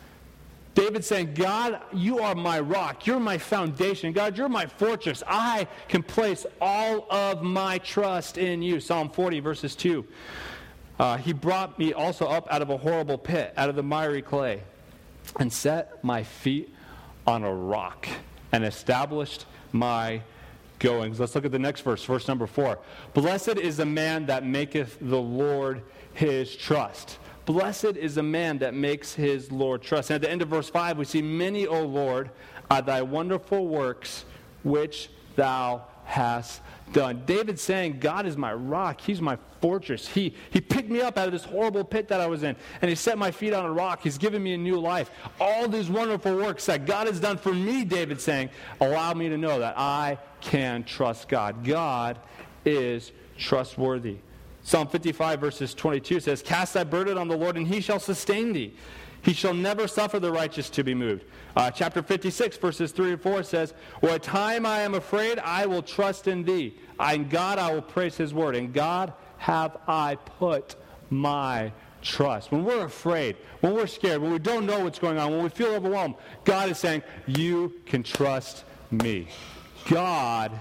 David 0.75 1.05
saying, 1.05 1.35
God, 1.35 1.81
you 1.93 2.21
are 2.21 2.35
my 2.35 2.59
rock. 2.61 3.07
You're 3.07 3.21
my 3.21 3.37
foundation. 3.37 4.13
God, 4.13 4.39
you're 4.39 4.49
my 4.49 4.67
fortress. 4.67 5.23
I 5.27 5.67
can 5.89 6.03
place 6.03 6.47
all 6.61 7.07
of 7.11 7.43
my 7.43 7.79
trust 7.79 8.39
in 8.39 8.63
you. 8.63 8.81
Psalm 8.81 9.11
40, 9.11 9.41
verses 9.41 9.77
2. 9.77 10.05
Uh, 10.99 11.17
he 11.19 11.33
brought 11.33 11.79
me 11.79 11.93
also 11.93 12.27
up 12.27 12.47
out 12.51 12.63
of 12.63 12.71
a 12.71 12.77
horrible 12.77 13.19
pit, 13.19 13.53
out 13.57 13.69
of 13.69 13.77
the 13.77 13.83
miry 13.83 14.23
clay, 14.23 14.63
and 15.39 15.53
set 15.53 16.03
my 16.03 16.23
feet 16.23 16.75
on 17.27 17.45
a 17.45 17.53
rock 17.53 18.09
and 18.53 18.65
established 18.65 19.47
my 19.73 20.23
goings. 20.79 21.21
Let's 21.21 21.35
look 21.35 21.45
at 21.45 21.53
the 21.53 21.59
next 21.59 21.83
verse, 21.83 22.05
verse 22.05 22.29
number 22.29 22.47
four. 22.47 22.79
Blessed 23.15 23.57
is 23.59 23.77
the 23.77 23.87
man 23.87 24.27
that 24.27 24.45
maketh 24.45 24.99
the 25.01 25.21
Lord 25.21 25.83
his 26.15 26.55
trust. 26.57 27.19
Blessed 27.45 27.97
is 27.97 28.15
the 28.15 28.23
man 28.23 28.59
that 28.59 28.75
makes 28.75 29.15
his 29.15 29.51
Lord 29.51 29.83
trust. 29.83 30.11
And 30.11 30.17
at 30.17 30.23
the 30.23 30.31
end 30.31 30.43
of 30.43 30.49
verse 30.49 30.69
5, 30.69 30.99
we 30.99 31.05
see, 31.05 31.23
Many, 31.23 31.67
O 31.67 31.85
Lord, 31.85 32.31
are 32.71 32.83
thy 32.83 33.03
wonderful 33.03 33.67
works 33.67 34.25
which 34.63 35.11
thou 35.37 35.85
hast 36.05 36.61
done. 36.93 37.23
David 37.27 37.59
saying, 37.59 37.99
God 37.99 38.27
is 38.27 38.37
my 38.37 38.53
rock. 38.53 39.01
He's 39.01 39.21
my 39.21 39.39
fortress. 39.61 40.07
He, 40.07 40.35
he 40.51 40.61
picked 40.61 40.91
me 40.91 41.01
up 41.01 41.17
out 41.17 41.27
of 41.27 41.33
this 41.33 41.45
horrible 41.45 41.85
pit 41.85 42.09
that 42.09 42.21
I 42.21 42.27
was 42.27 42.43
in, 42.43 42.55
and 42.81 42.89
He 42.89 42.95
set 42.95 43.19
my 43.19 43.31
feet 43.31 43.53
on 43.53 43.65
a 43.65 43.73
rock. 43.73 44.01
He's 44.03 44.19
given 44.19 44.43
me 44.43 44.55
a 44.55 44.59
new 44.59 44.79
life. 44.79 45.11
All 45.41 45.69
these 45.69 45.89
wonderful 45.89 46.37
works 46.37 46.67
that 46.67 46.87
God 46.87 47.07
has 47.07 47.21
done 47.21 47.39
for 47.39 47.53
me, 47.53 47.85
David 47.85 48.21
saying, 48.21 48.51
allow 48.81 49.15
me 49.15 49.29
to 49.29 49.39
know 49.39 49.59
that 49.59 49.79
I 49.79 50.19
can 50.41 50.85
trust 50.85 51.29
God. 51.29 51.65
God 51.65 52.19
is 52.65 53.13
trustworthy. 53.39 54.19
Psalm 54.63 54.87
55, 54.87 55.41
verses 55.41 55.75
22 55.75 56.21
says, 56.21 56.43
Cast 56.43 56.75
thy 56.75 56.85
burden 56.85 57.19
on 57.19 57.29
the 57.29 57.37
Lord, 57.37 57.57
and 57.57 57.67
he 57.67 57.81
shall 57.81 57.99
sustain 57.99 58.53
thee. 58.53 58.75
He 59.23 59.33
shall 59.33 59.55
never 59.55 59.87
suffer 59.87 60.19
the 60.19 60.33
righteous 60.33 60.69
to 60.71 60.83
be 60.83 60.95
moved. 60.95 61.25
Uh, 61.55 61.71
chapter 61.71 62.03
56, 62.03 62.57
verses 62.57 62.93
3 62.93 63.13
and 63.13 63.23
4 63.23 63.43
says, 63.45 63.75
What 64.01 64.23
time 64.23 64.67
I 64.67 64.81
am 64.81 64.95
afraid, 64.95 65.39
I 65.39 65.67
will 65.67 65.83
trust 65.83 66.27
in 66.27 66.43
thee. 66.43 66.77
In 67.13 67.29
God 67.29 67.59
I 67.59 67.73
will 67.73 67.83
praise 67.83 68.17
his 68.17 68.35
word. 68.35 68.57
In 68.57 68.73
God 68.73 69.13
have 69.39 69.77
I 69.87 70.17
put 70.17 70.77
my 71.11 71.73
trust. 72.03 72.51
When 72.51 72.65
we're 72.65 72.85
afraid, 72.85 73.37
when 73.61 73.75
we're 73.75 73.87
scared, 73.87 74.21
when 74.21 74.33
we 74.33 74.39
don't 74.39 74.67
know 74.67 74.81
what's 74.81 74.99
going 74.99 75.19
on, 75.19 75.31
when 75.31 75.43
we 75.43 75.49
feel 75.49 75.75
overwhelmed, 75.75 76.17
God 76.45 76.69
is 76.69 76.79
saying, 76.79 77.03
You 77.27 77.75
can 77.87 78.03
trust 78.03 78.65
me. 78.91 79.29
God 79.89 80.53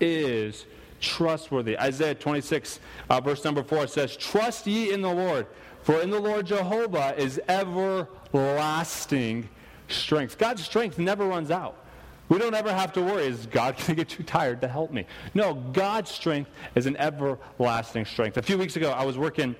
is 0.00 0.66
trustworthy. 1.04 1.78
Isaiah 1.78 2.14
26, 2.14 2.80
uh, 3.10 3.20
verse 3.20 3.44
number 3.44 3.62
4 3.62 3.86
says, 3.86 4.16
Trust 4.16 4.66
ye 4.66 4.92
in 4.92 5.02
the 5.02 5.12
Lord 5.12 5.46
for 5.84 6.00
in 6.00 6.10
the 6.10 6.18
Lord 6.18 6.46
Jehovah 6.46 7.14
is 7.16 7.38
everlasting 7.46 9.48
strength. 9.88 10.38
God's 10.38 10.64
strength 10.64 10.98
never 10.98 11.26
runs 11.26 11.50
out. 11.50 11.76
We 12.30 12.38
don't 12.38 12.54
ever 12.54 12.72
have 12.72 12.94
to 12.94 13.02
worry, 13.02 13.26
is 13.26 13.44
God 13.44 13.76
going 13.76 13.88
to 13.88 13.94
get 13.94 14.08
too 14.08 14.22
tired 14.22 14.62
to 14.62 14.68
help 14.68 14.92
me? 14.92 15.04
No, 15.34 15.52
God's 15.52 16.10
strength 16.10 16.50
is 16.74 16.86
an 16.86 16.96
everlasting 16.96 18.06
strength. 18.06 18.38
A 18.38 18.42
few 18.42 18.56
weeks 18.56 18.76
ago, 18.76 18.92
I 18.92 19.04
was 19.04 19.18
working, 19.18 19.54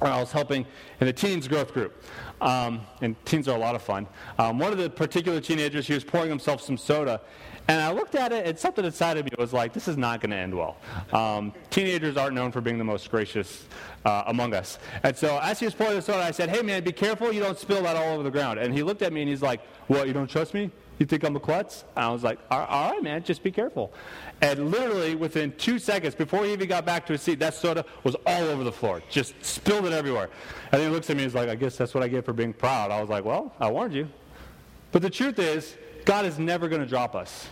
I 0.00 0.20
was 0.20 0.30
helping 0.30 0.66
in 1.00 1.08
the 1.08 1.12
teens 1.12 1.48
growth 1.48 1.74
group. 1.74 2.00
Um, 2.40 2.82
and 3.02 3.16
teens 3.24 3.48
are 3.48 3.56
a 3.56 3.60
lot 3.60 3.74
of 3.74 3.82
fun. 3.82 4.06
Um, 4.38 4.60
one 4.60 4.70
of 4.70 4.78
the 4.78 4.88
particular 4.88 5.40
teenagers, 5.40 5.88
he 5.88 5.94
was 5.94 6.04
pouring 6.04 6.28
himself 6.28 6.62
some 6.62 6.76
soda, 6.76 7.20
and 7.68 7.80
I 7.80 7.92
looked 7.92 8.14
at 8.14 8.32
it, 8.32 8.46
and 8.46 8.58
something 8.58 8.84
inside 8.84 9.16
of 9.16 9.24
me 9.24 9.30
was 9.38 9.52
like, 9.52 9.72
this 9.72 9.88
is 9.88 9.96
not 9.96 10.20
going 10.20 10.30
to 10.30 10.36
end 10.36 10.54
well. 10.54 10.76
Um, 11.12 11.52
teenagers 11.70 12.16
aren't 12.16 12.34
known 12.34 12.52
for 12.52 12.60
being 12.60 12.78
the 12.78 12.84
most 12.84 13.10
gracious 13.10 13.66
uh, 14.04 14.24
among 14.26 14.54
us. 14.54 14.78
And 15.02 15.16
so 15.16 15.38
as 15.42 15.58
he 15.58 15.64
was 15.64 15.74
pouring 15.74 15.96
the 15.96 16.02
soda, 16.02 16.22
I 16.22 16.30
said, 16.30 16.48
hey, 16.48 16.62
man, 16.62 16.84
be 16.84 16.92
careful 16.92 17.32
you 17.32 17.40
don't 17.40 17.58
spill 17.58 17.82
that 17.82 17.96
all 17.96 18.14
over 18.14 18.22
the 18.22 18.30
ground. 18.30 18.58
And 18.58 18.72
he 18.72 18.82
looked 18.82 19.02
at 19.02 19.12
me 19.12 19.22
and 19.22 19.28
he's 19.28 19.42
like, 19.42 19.60
what, 19.88 20.06
you 20.06 20.12
don't 20.12 20.30
trust 20.30 20.54
me? 20.54 20.70
You 20.98 21.04
think 21.04 21.24
I'm 21.24 21.36
a 21.36 21.40
klutz? 21.40 21.84
And 21.94 22.04
I 22.04 22.10
was 22.10 22.22
like, 22.22 22.38
all 22.50 22.90
right, 22.92 23.02
man, 23.02 23.22
just 23.22 23.42
be 23.42 23.50
careful. 23.50 23.92
And 24.40 24.70
literally 24.70 25.14
within 25.14 25.52
two 25.56 25.78
seconds, 25.78 26.14
before 26.14 26.44
he 26.44 26.52
even 26.52 26.68
got 26.68 26.86
back 26.86 27.04
to 27.06 27.12
his 27.12 27.22
seat, 27.22 27.38
that 27.40 27.54
soda 27.54 27.84
was 28.02 28.16
all 28.26 28.44
over 28.44 28.64
the 28.64 28.72
floor. 28.72 29.02
Just 29.10 29.34
spilled 29.44 29.86
it 29.86 29.92
everywhere. 29.92 30.30
And 30.72 30.80
he 30.80 30.88
looks 30.88 31.10
at 31.10 31.16
me 31.16 31.24
and 31.24 31.30
he's 31.30 31.34
like, 31.34 31.48
I 31.48 31.54
guess 31.54 31.76
that's 31.76 31.92
what 31.92 32.02
I 32.02 32.08
get 32.08 32.24
for 32.24 32.32
being 32.32 32.52
proud. 32.52 32.90
I 32.90 33.00
was 33.00 33.10
like, 33.10 33.24
well, 33.24 33.54
I 33.60 33.70
warned 33.70 33.92
you. 33.92 34.08
But 34.92 35.02
the 35.02 35.10
truth 35.10 35.38
is, 35.38 35.76
God 36.04 36.24
is 36.24 36.38
never 36.38 36.68
going 36.68 36.80
to 36.80 36.86
drop 36.86 37.14
us. 37.14 37.48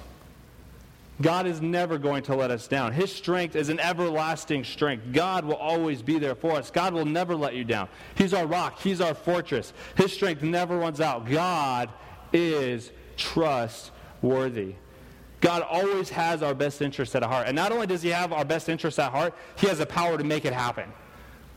God 1.20 1.46
is 1.46 1.60
never 1.62 1.96
going 1.96 2.24
to 2.24 2.34
let 2.34 2.50
us 2.50 2.66
down. 2.66 2.92
His 2.92 3.12
strength 3.12 3.54
is 3.54 3.68
an 3.68 3.78
everlasting 3.78 4.64
strength. 4.64 5.12
God 5.12 5.44
will 5.44 5.56
always 5.56 6.02
be 6.02 6.18
there 6.18 6.34
for 6.34 6.52
us. 6.52 6.70
God 6.70 6.92
will 6.92 7.04
never 7.04 7.36
let 7.36 7.54
you 7.54 7.64
down. 7.64 7.88
He's 8.16 8.34
our 8.34 8.46
rock, 8.46 8.80
He's 8.80 9.00
our 9.00 9.14
fortress. 9.14 9.72
His 9.96 10.12
strength 10.12 10.42
never 10.42 10.76
runs 10.76 11.00
out. 11.00 11.28
God 11.30 11.90
is 12.32 12.90
trustworthy. 13.16 14.74
God 15.40 15.62
always 15.62 16.08
has 16.10 16.42
our 16.42 16.54
best 16.54 16.80
interests 16.82 17.14
at 17.14 17.22
heart. 17.22 17.46
And 17.46 17.54
not 17.54 17.70
only 17.70 17.86
does 17.86 18.02
He 18.02 18.08
have 18.08 18.32
our 18.32 18.44
best 18.44 18.68
interests 18.68 18.98
at 18.98 19.12
heart, 19.12 19.34
He 19.56 19.68
has 19.68 19.78
the 19.78 19.86
power 19.86 20.18
to 20.18 20.24
make 20.24 20.44
it 20.44 20.52
happen. 20.52 20.90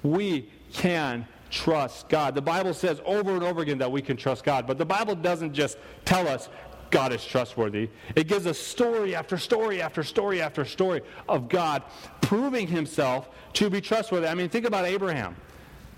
We 0.04 0.52
can 0.74 1.26
trust 1.50 2.10
God. 2.10 2.36
The 2.36 2.42
Bible 2.42 2.74
says 2.74 3.02
over 3.06 3.34
and 3.34 3.44
over 3.44 3.62
again 3.62 3.78
that 3.80 3.92
we 3.92 4.02
can 4.02 4.18
trust 4.18 4.44
God, 4.44 4.68
but 4.68 4.78
the 4.78 4.86
Bible 4.86 5.16
doesn't 5.16 5.54
just 5.54 5.78
tell 6.06 6.28
us 6.28 6.50
God 6.92 7.14
is 7.14 7.24
trustworthy. 7.26 7.90
It 8.16 8.28
gives 8.28 8.48
us 8.48 8.58
story 8.58 9.16
after 9.16 9.38
story 9.38 9.82
after 9.82 10.04
story 10.04 10.42
after 10.42 10.66
story 10.66 11.02
of 11.28 11.50
God 11.50 11.84
proving 12.22 12.68
himself 12.68 13.30
to 13.54 13.70
be 13.70 13.82
trustworthy. 13.82 14.28
I 14.28 14.36
mean, 14.36 14.50
think 14.50 14.66
about 14.66 14.86
Abraham. 14.86 15.36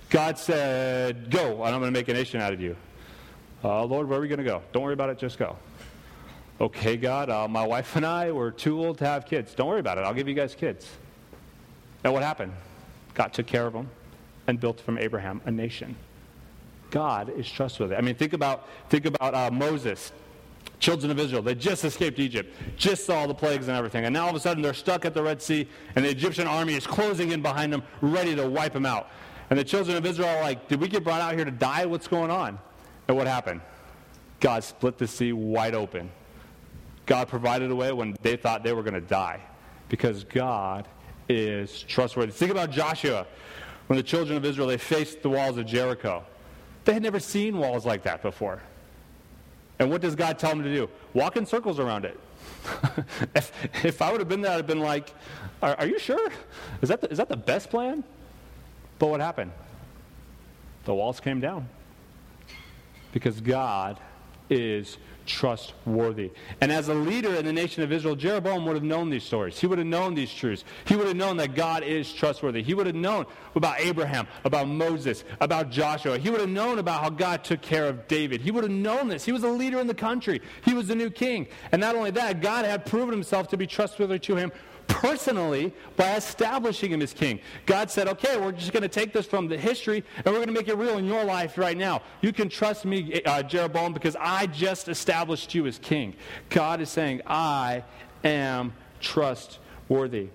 God 0.10 0.38
said, 0.38 1.30
Go, 1.30 1.64
and 1.64 1.76
I'm 1.76 1.82
going 1.82 1.94
to 1.94 2.00
make 2.00 2.08
a 2.08 2.14
nation 2.14 2.42
out 2.42 2.54
of 2.54 2.62
you. 2.62 2.76
Uh, 3.64 3.84
Lord, 3.84 4.08
where 4.08 4.18
are 4.18 4.22
we 4.22 4.28
going 4.28 4.40
to 4.40 4.44
go? 4.44 4.62
Don't 4.72 4.84
worry 4.84 4.94
about 4.94 5.10
it, 5.10 5.18
just 5.18 5.38
go. 5.38 5.58
Okay, 6.62 6.98
God, 6.98 7.30
uh, 7.30 7.48
my 7.48 7.66
wife 7.66 7.96
and 7.96 8.06
I 8.06 8.32
were 8.32 8.52
too 8.52 8.84
old 8.84 8.98
to 8.98 9.06
have 9.06 9.26
kids. 9.26 9.54
Don't 9.54 9.68
worry 9.68 9.80
about 9.80 9.98
it. 9.98 10.02
I'll 10.02 10.14
give 10.14 10.28
you 10.28 10.34
guys 10.34 10.56
kids. 10.56 10.90
And 12.04 12.12
what 12.14 12.24
happened? 12.24 12.54
God 13.14 13.34
took 13.34 13.48
care 13.48 13.66
of 13.66 13.74
them 13.74 13.90
and 14.48 14.60
built 14.60 14.80
from 14.82 14.98
Abraham 14.98 15.42
a 15.46 15.52
nation. 15.52 15.96
God 16.92 17.30
is 17.30 17.50
trustworthy. 17.50 17.96
I 17.96 18.02
mean, 18.02 18.16
think 18.16 18.34
about, 18.34 18.68
think 18.90 19.06
about 19.06 19.34
uh, 19.34 19.52
Moses 19.52 20.12
children 20.80 21.12
of 21.12 21.20
Israel. 21.20 21.42
They 21.42 21.56
just 21.56 21.84
escaped 21.84 22.20
Egypt, 22.20 22.56
just 22.78 23.06
saw 23.06 23.28
the 23.28 23.34
plagues 23.34 23.68
and 23.68 23.78
everything. 23.78 24.06
And 24.06 24.14
now 24.14 24.24
all 24.24 24.30
of 24.30 24.36
a 24.36 24.40
sudden 24.40 24.62
they're 24.64 24.74
stuck 24.74 25.06
at 25.06 25.14
the 25.14 25.24
Red 25.24 25.42
Sea, 25.42 25.68
and 25.96 26.06
the 26.06 26.10
Egyptian 26.10 26.48
army 26.48 26.76
is 26.76 26.88
closing 26.88 27.32
in 27.32 27.42
behind 27.42 27.74
them, 27.74 27.84
ready 28.02 28.36
to 28.36 28.48
wipe 28.48 28.74
them 28.74 28.86
out. 28.86 29.10
And 29.50 29.58
the 29.58 29.64
children 29.64 29.98
of 29.98 30.06
Israel 30.06 30.30
are 30.30 30.42
like, 30.42 30.68
Did 30.68 30.80
we 30.80 30.88
get 30.88 31.04
brought 31.04 31.22
out 31.22 31.36
here 31.36 31.46
to 31.46 31.52
die? 31.52 31.86
What's 31.86 32.08
going 32.08 32.32
on? 32.32 32.60
And 33.08 33.18
what 33.18 33.28
happened? 33.28 33.62
God 34.40 34.64
split 34.64 34.98
the 34.98 35.08
sea 35.08 35.34
wide 35.34 35.76
open. 35.76 36.12
God 37.06 37.28
provided 37.28 37.72
a 37.72 37.76
way 37.76 37.92
when 37.92 38.16
they 38.22 38.36
thought 38.36 38.64
they 38.64 38.74
were 38.74 38.84
going 38.84 38.94
to 38.94 39.02
die 39.02 39.42
because 39.90 40.24
God 40.24 40.88
is 41.28 41.82
trustworthy. 41.84 42.32
Think 42.32 42.52
about 42.52 42.70
Joshua. 42.70 43.26
When 43.88 43.98
the 43.98 44.04
children 44.04 44.38
of 44.38 44.46
Israel, 44.46 44.68
they 44.68 44.78
faced 44.78 45.24
the 45.24 45.30
walls 45.30 45.58
of 45.58 45.66
Jericho. 45.66 46.24
They 46.86 46.94
had 46.94 47.02
never 47.02 47.20
seen 47.20 47.58
walls 47.58 47.86
like 47.86 48.04
that 48.04 48.22
before. 48.22 48.62
And 49.80 49.90
what 49.90 50.02
does 50.02 50.16
God 50.16 50.38
tell 50.38 50.52
him 50.52 50.62
to 50.64 50.74
do? 50.74 50.90
Walk 51.14 51.38
in 51.38 51.46
circles 51.46 51.80
around 51.80 52.06
it. 52.06 52.20
if, 53.36 53.52
if 53.86 54.02
I 54.02 54.12
would 54.12 54.20
have 54.20 54.28
been 54.28 54.42
there, 54.42 54.52
I'd 54.52 54.58
have 54.58 54.68
been 54.68 54.82
like, 54.82 55.14
are, 55.62 55.76
are 55.76 55.88
you 55.88 55.98
sure? 55.98 56.30
Is 56.82 56.90
that, 56.90 57.02
the, 57.02 57.10
is 57.10 57.18
that 57.18 57.30
the 57.30 57.38
best 57.38 57.70
plan? 57.70 58.04
But 59.00 59.08
what 59.08 59.22
happened? 59.22 59.52
The 60.84 60.94
walls 60.94 61.22
came 61.22 61.40
down. 61.40 61.70
Because 63.14 63.40
God 63.40 63.98
is 64.50 64.98
trustworthy. 65.30 66.32
And 66.60 66.72
as 66.72 66.90
a 66.90 66.94
leader 66.94 67.36
in 67.36 67.46
the 67.46 67.54
nation 67.54 67.84
of 67.84 67.92
Israel, 67.92 68.16
Jeroboam 68.16 68.66
would 68.66 68.76
have 68.76 68.84
known 68.84 69.10
these 69.10 69.24
stories. 69.24 69.58
He 69.60 69.68
would 69.68 69.78
have 69.78 69.88
known 69.88 70.16
these 70.16 70.34
truths. 70.34 70.66
He 70.86 70.96
would 70.96 71.08
have 71.08 71.16
known 71.16 71.38
that 71.38 71.54
God 71.54 71.84
is 71.84 72.12
trustworthy. 72.12 72.64
He 72.64 72.74
would 72.74 72.88
have 72.88 72.96
known 72.96 73.26
about 73.56 73.80
Abraham, 73.80 74.28
about 74.44 74.68
Moses, 74.68 75.24
about 75.40 75.70
Joshua. 75.70 76.18
He 76.18 76.30
would 76.30 76.42
have 76.42 76.50
known 76.50 76.80
about 76.80 77.02
how 77.02 77.10
God 77.12 77.44
took 77.44 77.62
care 77.62 77.86
of 77.86 78.08
David. 78.08 78.42
He 78.42 78.52
would 78.52 78.64
have 78.64 78.72
known 78.72 79.08
this. 79.08 79.24
He 79.24 79.32
was 79.32 79.44
a 79.44 79.50
leader 79.50 79.80
in 79.80 79.88
the 79.88 79.94
country. 79.94 80.42
He 80.66 80.74
was 80.74 80.88
the 80.88 80.96
new 80.96 81.12
king. 81.12 81.48
And 81.72 81.80
not 81.80 81.96
only 81.96 82.12
that, 82.12 82.42
God 82.42 82.66
had 82.66 82.86
proven 82.86 83.14
himself 83.14 83.48
to 83.50 83.58
be 83.58 83.68
trustworthy 83.68 84.20
to 84.20 84.36
him 84.36 84.52
personally 84.90 85.72
by 85.96 86.16
establishing 86.16 86.92
him 86.92 87.02
as 87.02 87.14
king. 87.14 87.40
God 87.66 87.90
said, 87.90 88.08
okay, 88.10 88.38
we're 88.38 88.52
just 88.52 88.74
going 88.74 88.84
to 88.84 88.90
take 88.90 89.14
this 89.14 89.26
from 89.26 89.48
the 89.48 89.58
history 89.58 90.04
and 90.18 90.26
we're 90.26 90.34
going 90.34 90.48
to 90.48 90.54
make 90.54 90.68
it 90.68 90.76
real 90.76 90.98
in 90.98 91.06
your 91.06 91.24
life 91.24 91.58
right 91.58 91.78
now. 91.78 92.02
You 92.22 92.34
can 92.34 92.50
trust 92.50 92.84
me, 92.84 93.22
uh, 93.24 93.44
Jeroboam, 93.44 93.94
because 93.94 94.18
I 94.20 94.48
just 94.48 94.90
established 94.90 95.56
you 95.56 95.68
as 95.68 95.78
king. 95.78 96.16
God 96.50 96.82
is 96.82 96.90
saying, 96.90 97.22
I 97.26 97.84
am 98.24 98.74
trustworthy. 99.00 100.30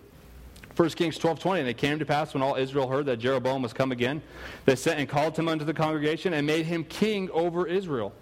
1 0.76 0.88
Kings 0.90 1.18
12 1.18 1.38
20, 1.38 1.60
and 1.60 1.68
it 1.68 1.76
came 1.76 1.98
to 1.98 2.06
pass 2.06 2.34
when 2.34 2.42
all 2.42 2.56
Israel 2.56 2.88
heard 2.88 3.06
that 3.06 3.18
Jeroboam 3.18 3.62
was 3.62 3.72
come 3.72 3.92
again, 3.92 4.22
they 4.64 4.74
sent 4.74 4.98
and 4.98 5.08
called 5.08 5.38
him 5.38 5.48
unto 5.48 5.64
the 5.64 5.74
congregation 5.74 6.32
and 6.34 6.46
made 6.46 6.66
him 6.66 6.82
king 6.84 7.30
over 7.30 7.66
Israel. 7.66 8.12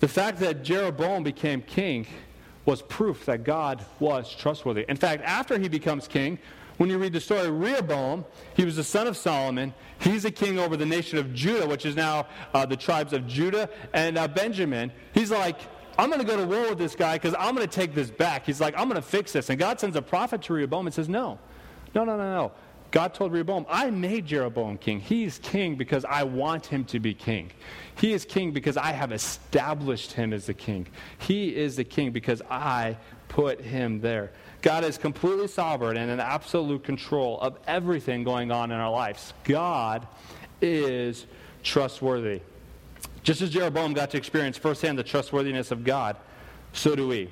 The 0.00 0.08
fact 0.08 0.40
that 0.40 0.62
Jeroboam 0.62 1.22
became 1.22 1.62
king 1.62 2.06
was 2.66 2.82
proof 2.82 3.24
that 3.26 3.44
God 3.44 3.84
was 4.00 4.34
trustworthy. 4.34 4.84
In 4.88 4.96
fact, 4.96 5.22
after 5.24 5.58
he 5.58 5.68
becomes 5.68 6.06
king, 6.06 6.38
when 6.76 6.90
you 6.90 6.98
read 6.98 7.14
the 7.14 7.20
story, 7.20 7.48
Rehoboam, 7.48 8.26
he 8.54 8.64
was 8.64 8.76
the 8.76 8.84
son 8.84 9.06
of 9.06 9.16
Solomon. 9.16 9.72
He's 9.98 10.26
a 10.26 10.30
king 10.30 10.58
over 10.58 10.76
the 10.76 10.84
nation 10.84 11.18
of 11.18 11.32
Judah, 11.32 11.66
which 11.66 11.86
is 11.86 11.96
now 11.96 12.26
uh, 12.52 12.66
the 12.66 12.76
tribes 12.76 13.14
of 13.14 13.26
Judah 13.26 13.70
and 13.94 14.18
uh, 14.18 14.28
Benjamin. 14.28 14.92
He's 15.14 15.30
like, 15.30 15.58
I'm 15.98 16.10
going 16.10 16.20
to 16.20 16.26
go 16.26 16.36
to 16.36 16.44
war 16.44 16.68
with 16.68 16.78
this 16.78 16.94
guy 16.94 17.14
because 17.14 17.34
I'm 17.38 17.54
going 17.54 17.66
to 17.66 17.74
take 17.74 17.94
this 17.94 18.10
back. 18.10 18.44
He's 18.44 18.60
like, 18.60 18.74
I'm 18.76 18.88
going 18.88 19.00
to 19.00 19.08
fix 19.08 19.32
this. 19.32 19.48
And 19.48 19.58
God 19.58 19.80
sends 19.80 19.96
a 19.96 20.02
prophet 20.02 20.42
to 20.42 20.52
Rehoboam 20.52 20.86
and 20.86 20.92
says, 20.92 21.08
No, 21.08 21.38
no, 21.94 22.04
no, 22.04 22.18
no, 22.18 22.34
no. 22.34 22.52
God 22.90 23.14
told 23.14 23.32
Rehoboam, 23.32 23.66
I 23.68 23.90
made 23.90 24.26
Jeroboam 24.26 24.78
king. 24.78 25.00
He's 25.00 25.38
king 25.38 25.74
because 25.74 26.04
I 26.04 26.22
want 26.22 26.66
him 26.66 26.84
to 26.86 27.00
be 27.00 27.14
king. 27.14 27.50
He 27.96 28.12
is 28.12 28.24
king 28.24 28.52
because 28.52 28.76
I 28.76 28.92
have 28.92 29.12
established 29.12 30.12
him 30.12 30.32
as 30.32 30.46
the 30.46 30.54
king. 30.54 30.86
He 31.18 31.54
is 31.54 31.76
the 31.76 31.84
king 31.84 32.12
because 32.12 32.42
I 32.50 32.96
put 33.28 33.60
him 33.60 34.00
there. 34.00 34.32
God 34.62 34.84
is 34.84 34.98
completely 34.98 35.48
sovereign 35.48 35.96
and 35.96 36.10
in 36.10 36.20
absolute 36.20 36.84
control 36.84 37.40
of 37.40 37.58
everything 37.66 38.24
going 38.24 38.50
on 38.50 38.70
in 38.70 38.78
our 38.78 38.90
lives. 38.90 39.32
God 39.44 40.06
is 40.60 41.26
trustworthy. 41.62 42.40
Just 43.22 43.42
as 43.42 43.50
Jeroboam 43.50 43.92
got 43.92 44.10
to 44.10 44.16
experience 44.16 44.56
firsthand 44.56 44.98
the 44.98 45.02
trustworthiness 45.02 45.70
of 45.70 45.84
God, 45.84 46.16
so 46.72 46.94
do 46.94 47.08
we. 47.08 47.30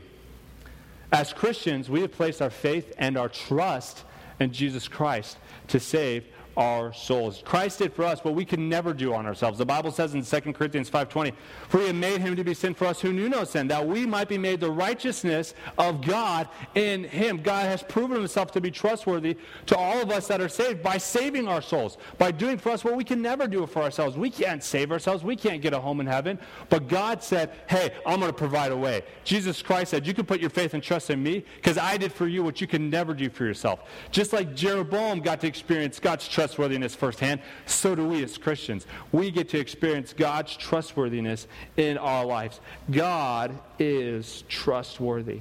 As 1.12 1.32
Christians, 1.32 1.88
we 1.88 2.00
have 2.00 2.12
placed 2.12 2.42
our 2.42 2.50
faith 2.50 2.92
and 2.98 3.16
our 3.16 3.28
trust 3.28 4.02
in 4.40 4.52
Jesus 4.52 4.88
Christ 4.88 5.38
to 5.68 5.80
save 5.80 6.24
our 6.56 6.92
souls. 6.92 7.42
Christ 7.44 7.78
did 7.78 7.92
for 7.92 8.04
us 8.04 8.22
what 8.22 8.34
we 8.34 8.44
can 8.44 8.68
never 8.68 8.92
do 8.92 9.14
on 9.14 9.26
ourselves. 9.26 9.58
The 9.58 9.66
Bible 9.66 9.90
says 9.90 10.14
in 10.14 10.22
2 10.22 10.54
Corinthians 10.54 10.88
5:20, 10.88 11.32
"For 11.68 11.80
he 11.80 11.92
made 11.92 12.20
him 12.20 12.36
to 12.36 12.44
be 12.44 12.54
sin 12.54 12.74
for 12.74 12.86
us 12.86 13.00
who 13.00 13.12
knew 13.12 13.28
no 13.28 13.44
sin, 13.44 13.68
that 13.68 13.86
we 13.86 14.06
might 14.06 14.28
be 14.28 14.38
made 14.38 14.60
the 14.60 14.70
righteousness 14.70 15.54
of 15.78 16.00
God 16.00 16.48
in 16.74 17.04
him." 17.04 17.38
God 17.38 17.66
has 17.66 17.82
proven 17.82 18.18
himself 18.18 18.52
to 18.52 18.60
be 18.60 18.70
trustworthy 18.70 19.36
to 19.66 19.76
all 19.76 20.00
of 20.00 20.10
us 20.10 20.28
that 20.28 20.40
are 20.40 20.48
saved 20.48 20.82
by 20.82 20.98
saving 20.98 21.48
our 21.48 21.62
souls, 21.62 21.98
by 22.18 22.30
doing 22.30 22.58
for 22.58 22.70
us 22.70 22.84
what 22.84 22.94
we 22.94 23.04
can 23.04 23.20
never 23.20 23.46
do 23.46 23.66
for 23.66 23.82
ourselves. 23.82 24.16
We 24.16 24.30
can't 24.30 24.62
save 24.62 24.92
ourselves. 24.92 25.24
We 25.24 25.36
can't 25.36 25.62
get 25.62 25.72
a 25.72 25.80
home 25.80 26.00
in 26.00 26.06
heaven. 26.06 26.38
But 26.68 26.88
God 26.88 27.22
said, 27.22 27.50
"Hey, 27.66 27.90
I'm 28.06 28.20
going 28.20 28.30
to 28.30 28.36
provide 28.36 28.70
a 28.70 28.76
way." 28.76 29.02
Jesus 29.24 29.62
Christ 29.62 29.90
said, 29.90 30.06
"You 30.06 30.14
can 30.14 30.26
put 30.26 30.40
your 30.40 30.50
faith 30.50 30.74
and 30.74 30.82
trust 30.82 31.10
in 31.10 31.22
me 31.22 31.44
because 31.56 31.78
I 31.78 31.96
did 31.96 32.12
for 32.12 32.28
you 32.28 32.44
what 32.44 32.60
you 32.60 32.66
can 32.66 32.90
never 32.90 33.14
do 33.14 33.30
for 33.30 33.44
yourself." 33.44 33.80
Just 34.10 34.32
like 34.32 34.54
Jeroboam 34.54 35.20
got 35.20 35.40
to 35.40 35.46
experience 35.46 35.98
God's 35.98 36.28
trust 36.28 36.43
trustworthiness 36.44 36.94
firsthand, 36.94 37.40
so 37.64 37.94
do 37.94 38.06
we 38.06 38.22
as 38.22 38.36
Christians. 38.36 38.86
We 39.12 39.30
get 39.30 39.48
to 39.50 39.58
experience 39.58 40.12
God's 40.12 40.54
trustworthiness 40.54 41.48
in 41.78 41.96
our 41.96 42.26
lives. 42.26 42.60
God 42.90 43.58
is 43.78 44.44
trustworthy. 44.46 45.40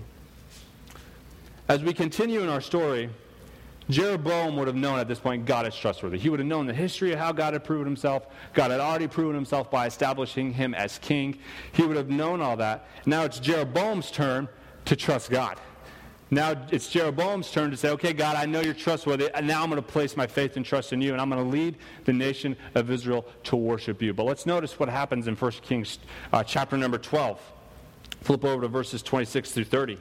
As 1.67 1.83
we 1.83 1.93
continue 1.93 2.39
in 2.41 2.47
our 2.47 2.61
story, 2.61 3.09
Jeroboam 3.89 4.55
would 4.55 4.67
have 4.67 4.77
known 4.77 4.97
at 4.97 5.09
this 5.09 5.19
point 5.19 5.45
God 5.45 5.67
is 5.67 5.75
trustworthy. 5.75 6.17
He 6.17 6.29
would 6.29 6.39
have 6.39 6.47
known 6.47 6.67
the 6.67 6.73
history 6.73 7.11
of 7.11 7.19
how 7.19 7.33
God 7.33 7.51
had 7.51 7.65
proven 7.65 7.85
himself. 7.85 8.27
God 8.53 8.71
had 8.71 8.79
already 8.79 9.07
proven 9.07 9.35
himself 9.35 9.69
by 9.69 9.87
establishing 9.87 10.53
him 10.53 10.73
as 10.73 10.99
king. 10.99 11.37
He 11.73 11.83
would 11.83 11.97
have 11.97 12.09
known 12.09 12.39
all 12.39 12.55
that. 12.57 12.87
Now 13.05 13.23
it's 13.23 13.39
Jeroboam's 13.39 14.09
turn 14.09 14.47
to 14.85 14.95
trust 14.95 15.29
God. 15.29 15.59
Now 16.33 16.55
it's 16.71 16.87
Jeroboam's 16.89 17.51
turn 17.51 17.69
to 17.69 17.77
say, 17.77 17.89
okay, 17.91 18.11
God, 18.11 18.35
I 18.35 18.47
know 18.47 18.61
you're 18.61 18.73
trustworthy, 18.73 19.29
and 19.35 19.47
now 19.47 19.61
I'm 19.61 19.69
going 19.69 19.81
to 19.81 19.87
place 19.87 20.17
my 20.17 20.25
faith 20.25 20.57
and 20.57 20.65
trust 20.65 20.91
in 20.91 20.99
you, 20.99 21.11
and 21.11 21.21
I'm 21.21 21.29
going 21.29 21.43
to 21.43 21.49
lead 21.49 21.75
the 22.05 22.13
nation 22.13 22.57
of 22.73 22.89
Israel 22.89 23.25
to 23.43 23.55
worship 23.55 24.01
you. 24.01 24.15
But 24.15 24.23
let's 24.23 24.47
notice 24.47 24.79
what 24.79 24.89
happens 24.89 25.27
in 25.27 25.35
1 25.35 25.51
Kings 25.61 25.99
uh, 26.31 26.43
chapter 26.43 26.75
number 26.75 26.97
12. 26.97 27.39
Flip 28.21 28.45
over 28.45 28.63
to 28.63 28.67
verses 28.67 29.03
26 29.03 29.51
through 29.51 29.65
30. 29.65 29.99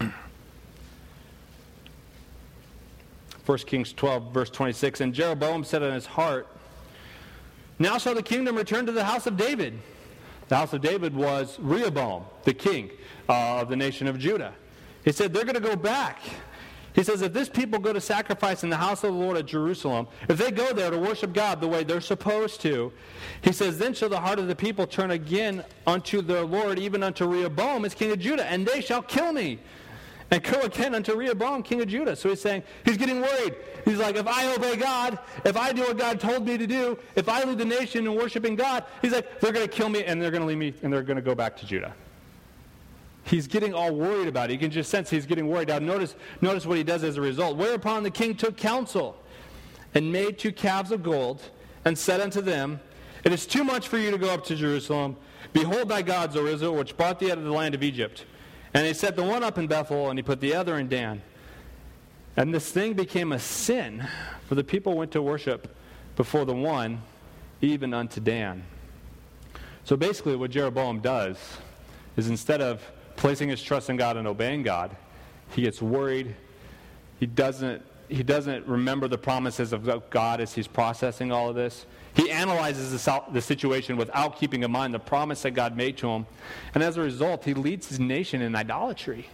1 3.46 3.58
Kings 3.58 3.94
12, 3.94 4.34
verse 4.34 4.50
26. 4.50 5.00
And 5.00 5.14
Jeroboam 5.14 5.64
said 5.64 5.82
in 5.82 5.94
his 5.94 6.04
heart, 6.04 6.48
Now 7.78 7.96
shall 7.96 8.14
the 8.14 8.22
kingdom 8.22 8.56
return 8.56 8.84
to 8.84 8.92
the 8.92 9.04
house 9.04 9.26
of 9.26 9.38
David. 9.38 9.78
The 10.48 10.56
house 10.56 10.74
of 10.74 10.82
David 10.82 11.14
was 11.14 11.58
Rehoboam, 11.58 12.24
the 12.44 12.52
king 12.52 12.90
uh, 13.28 13.60
of 13.60 13.70
the 13.70 13.76
nation 13.76 14.06
of 14.06 14.18
Judah. 14.18 14.52
He 15.08 15.12
said, 15.12 15.32
they're 15.32 15.46
going 15.46 15.54
to 15.54 15.60
go 15.60 15.74
back. 15.74 16.20
He 16.92 17.02
says, 17.02 17.22
if 17.22 17.32
this 17.32 17.48
people 17.48 17.78
go 17.78 17.94
to 17.94 18.00
sacrifice 18.00 18.62
in 18.62 18.68
the 18.68 18.76
house 18.76 19.02
of 19.04 19.14
the 19.14 19.18
Lord 19.18 19.38
at 19.38 19.46
Jerusalem, 19.46 20.06
if 20.28 20.36
they 20.36 20.50
go 20.50 20.74
there 20.74 20.90
to 20.90 20.98
worship 20.98 21.32
God 21.32 21.62
the 21.62 21.66
way 21.66 21.82
they're 21.82 22.02
supposed 22.02 22.60
to, 22.60 22.92
he 23.40 23.50
says, 23.50 23.78
then 23.78 23.94
shall 23.94 24.10
the 24.10 24.20
heart 24.20 24.38
of 24.38 24.48
the 24.48 24.54
people 24.54 24.86
turn 24.86 25.12
again 25.12 25.64
unto 25.86 26.20
their 26.20 26.44
Lord, 26.44 26.78
even 26.78 27.02
unto 27.02 27.24
Rehoboam 27.24 27.86
as 27.86 27.94
king 27.94 28.10
of 28.10 28.18
Judah, 28.18 28.44
and 28.44 28.66
they 28.66 28.82
shall 28.82 29.00
kill 29.00 29.32
me. 29.32 29.58
And 30.30 30.42
go 30.42 30.60
again 30.60 30.94
unto 30.94 31.14
Rehoboam, 31.14 31.62
king 31.62 31.80
of 31.80 31.88
Judah. 31.88 32.14
So 32.14 32.28
he's 32.28 32.42
saying, 32.42 32.62
he's 32.84 32.98
getting 32.98 33.22
worried. 33.22 33.54
He's 33.86 33.96
like, 33.96 34.16
if 34.16 34.26
I 34.26 34.54
obey 34.54 34.76
God, 34.76 35.18
if 35.42 35.56
I 35.56 35.72
do 35.72 35.84
what 35.84 35.96
God 35.96 36.20
told 36.20 36.44
me 36.44 36.58
to 36.58 36.66
do, 36.66 36.98
if 37.16 37.30
I 37.30 37.44
lead 37.44 37.56
the 37.56 37.64
nation 37.64 38.06
in 38.06 38.14
worshiping 38.14 38.56
God, 38.56 38.84
he's 39.00 39.12
like, 39.12 39.40
they're 39.40 39.52
going 39.52 39.66
to 39.66 39.74
kill 39.74 39.88
me 39.88 40.04
and 40.04 40.20
they're 40.20 40.30
going 40.30 40.42
to 40.42 40.46
leave 40.46 40.58
me 40.58 40.74
and 40.82 40.92
they're 40.92 41.02
going 41.02 41.16
to 41.16 41.22
go 41.22 41.34
back 41.34 41.56
to 41.56 41.64
Judah 41.64 41.94
he's 43.28 43.46
getting 43.46 43.74
all 43.74 43.94
worried 43.94 44.28
about 44.28 44.50
it. 44.50 44.54
You 44.54 44.58
can 44.58 44.70
just 44.70 44.90
sense 44.90 45.10
he's 45.10 45.26
getting 45.26 45.48
worried. 45.48 45.68
Now, 45.68 45.78
notice, 45.78 46.14
notice 46.40 46.66
what 46.66 46.78
he 46.78 46.84
does 46.84 47.04
as 47.04 47.16
a 47.16 47.20
result. 47.20 47.56
Whereupon 47.56 48.02
the 48.02 48.10
king 48.10 48.34
took 48.34 48.56
counsel 48.56 49.16
and 49.94 50.12
made 50.12 50.38
two 50.38 50.52
calves 50.52 50.90
of 50.90 51.02
gold 51.02 51.42
and 51.84 51.96
said 51.96 52.20
unto 52.20 52.40
them, 52.40 52.80
It 53.24 53.32
is 53.32 53.46
too 53.46 53.64
much 53.64 53.88
for 53.88 53.98
you 53.98 54.10
to 54.10 54.18
go 54.18 54.30
up 54.30 54.44
to 54.46 54.56
Jerusalem. 54.56 55.16
Behold 55.52 55.88
thy 55.88 56.02
gods, 56.02 56.36
O 56.36 56.46
Israel, 56.46 56.74
which 56.74 56.96
brought 56.96 57.18
thee 57.18 57.30
out 57.30 57.38
of 57.38 57.44
the 57.44 57.52
land 57.52 57.74
of 57.74 57.82
Egypt. 57.82 58.24
And 58.74 58.86
he 58.86 58.94
set 58.94 59.16
the 59.16 59.22
one 59.22 59.42
up 59.42 59.58
in 59.58 59.66
Bethel, 59.66 60.10
and 60.10 60.18
he 60.18 60.22
put 60.22 60.40
the 60.40 60.54
other 60.54 60.78
in 60.78 60.88
Dan. 60.88 61.22
And 62.36 62.54
this 62.54 62.70
thing 62.70 62.92
became 62.94 63.32
a 63.32 63.38
sin, 63.38 64.06
for 64.46 64.54
the 64.54 64.64
people 64.64 64.94
went 64.94 65.10
to 65.12 65.22
worship 65.22 65.74
before 66.16 66.44
the 66.44 66.54
one, 66.54 67.02
even 67.60 67.94
unto 67.94 68.20
Dan. 68.20 68.64
So 69.84 69.96
basically, 69.96 70.36
what 70.36 70.50
Jeroboam 70.50 71.00
does 71.00 71.38
is 72.16 72.28
instead 72.28 72.60
of 72.60 72.82
placing 73.18 73.48
his 73.48 73.62
trust 73.62 73.90
in 73.90 73.96
God 73.96 74.16
and 74.16 74.26
obeying 74.26 74.62
God, 74.62 74.96
he 75.50 75.62
gets 75.62 75.82
worried. 75.82 76.34
He 77.18 77.26
doesn't, 77.26 77.82
he 78.08 78.22
doesn't 78.22 78.66
remember 78.66 79.08
the 79.08 79.18
promises 79.18 79.72
of 79.72 80.08
God 80.08 80.40
as 80.40 80.54
he's 80.54 80.68
processing 80.68 81.30
all 81.32 81.48
of 81.48 81.56
this. 81.56 81.84
He 82.14 82.30
analyzes 82.30 82.90
the, 82.90 83.22
the 83.32 83.42
situation 83.42 83.96
without 83.96 84.38
keeping 84.38 84.62
in 84.62 84.70
mind 84.70 84.94
the 84.94 84.98
promise 84.98 85.42
that 85.42 85.50
God 85.50 85.76
made 85.76 85.96
to 85.98 86.08
him. 86.08 86.26
And 86.74 86.82
as 86.82 86.96
a 86.96 87.00
result, 87.02 87.44
he 87.44 87.54
leads 87.54 87.88
his 87.88 88.00
nation 88.00 88.40
in 88.40 88.54
idolatry. 88.54 89.28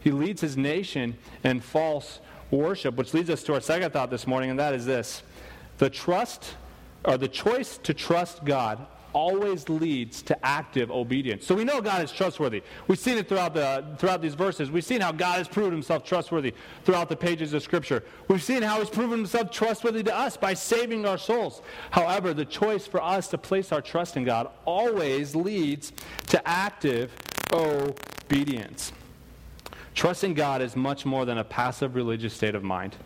He 0.00 0.10
leads 0.10 0.40
his 0.40 0.56
nation 0.56 1.16
in 1.44 1.60
false 1.60 2.20
worship, 2.50 2.96
which 2.96 3.14
leads 3.14 3.30
us 3.30 3.42
to 3.44 3.54
our 3.54 3.60
second 3.60 3.92
thought 3.92 4.10
this 4.10 4.26
morning, 4.26 4.50
and 4.50 4.58
that 4.58 4.74
is 4.74 4.86
this. 4.86 5.22
The 5.78 5.88
trust, 5.88 6.56
or 7.04 7.16
the 7.16 7.28
choice 7.28 7.78
to 7.78 7.94
trust 7.94 8.44
God 8.44 8.86
always 9.12 9.68
leads 9.68 10.22
to 10.22 10.46
active 10.46 10.90
obedience. 10.90 11.46
So 11.46 11.54
we 11.54 11.64
know 11.64 11.80
God 11.80 12.02
is 12.02 12.12
trustworthy. 12.12 12.62
We've 12.88 12.98
seen 12.98 13.18
it 13.18 13.28
throughout, 13.28 13.54
the, 13.54 13.84
throughout 13.98 14.22
these 14.22 14.34
verses. 14.34 14.70
We've 14.70 14.84
seen 14.84 15.00
how 15.00 15.12
God 15.12 15.38
has 15.38 15.48
proven 15.48 15.72
himself 15.72 16.04
trustworthy 16.04 16.54
throughout 16.84 17.08
the 17.08 17.16
pages 17.16 17.52
of 17.52 17.62
Scripture. 17.62 18.02
We've 18.28 18.42
seen 18.42 18.62
how 18.62 18.78
he's 18.78 18.90
proven 18.90 19.18
himself 19.18 19.50
trustworthy 19.50 20.02
to 20.04 20.16
us 20.16 20.36
by 20.36 20.54
saving 20.54 21.06
our 21.06 21.18
souls. 21.18 21.62
However, 21.90 22.34
the 22.34 22.44
choice 22.44 22.86
for 22.86 23.02
us 23.02 23.28
to 23.28 23.38
place 23.38 23.72
our 23.72 23.82
trust 23.82 24.16
in 24.16 24.24
God 24.24 24.50
always 24.64 25.34
leads 25.34 25.92
to 26.28 26.48
active 26.48 27.12
obedience. 27.52 28.92
Trusting 29.94 30.34
God 30.34 30.62
is 30.62 30.76
much 30.76 31.04
more 31.04 31.24
than 31.24 31.38
a 31.38 31.44
passive 31.44 31.94
religious 31.94 32.32
state 32.32 32.54
of 32.54 32.62
mind. 32.62 32.96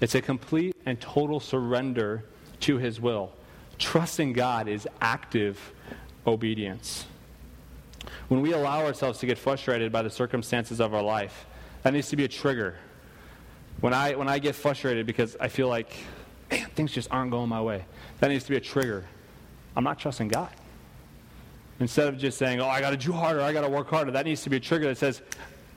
It's 0.00 0.14
a 0.14 0.20
complete 0.20 0.74
and 0.84 1.00
total 1.00 1.38
surrender 1.38 2.24
to 2.60 2.78
his 2.78 3.00
will. 3.00 3.32
Trusting 3.82 4.32
God 4.32 4.68
is 4.68 4.86
active 5.00 5.72
obedience. 6.24 7.04
When 8.28 8.40
we 8.40 8.52
allow 8.52 8.86
ourselves 8.86 9.18
to 9.18 9.26
get 9.26 9.38
frustrated 9.38 9.90
by 9.90 10.02
the 10.02 10.08
circumstances 10.08 10.80
of 10.80 10.94
our 10.94 11.02
life, 11.02 11.46
that 11.82 11.92
needs 11.92 12.08
to 12.10 12.16
be 12.16 12.24
a 12.24 12.28
trigger. 12.28 12.76
When 13.80 13.92
I, 13.92 14.14
when 14.14 14.28
I 14.28 14.38
get 14.38 14.54
frustrated 14.54 15.04
because 15.04 15.36
I 15.40 15.48
feel 15.48 15.66
like 15.66 15.96
man, 16.48 16.68
things 16.76 16.92
just 16.92 17.10
aren't 17.10 17.32
going 17.32 17.48
my 17.48 17.60
way, 17.60 17.84
that 18.20 18.28
needs 18.28 18.44
to 18.44 18.50
be 18.50 18.56
a 18.56 18.60
trigger. 18.60 19.04
I'm 19.74 19.82
not 19.82 19.98
trusting 19.98 20.28
God. 20.28 20.50
Instead 21.80 22.06
of 22.06 22.18
just 22.18 22.38
saying, 22.38 22.60
oh, 22.60 22.68
I 22.68 22.80
got 22.80 22.90
to 22.90 22.96
do 22.96 23.10
harder, 23.10 23.40
I 23.40 23.52
got 23.52 23.62
to 23.62 23.68
work 23.68 23.90
harder, 23.90 24.12
that 24.12 24.26
needs 24.26 24.42
to 24.42 24.50
be 24.50 24.58
a 24.58 24.60
trigger 24.60 24.86
that 24.86 24.98
says, 24.98 25.22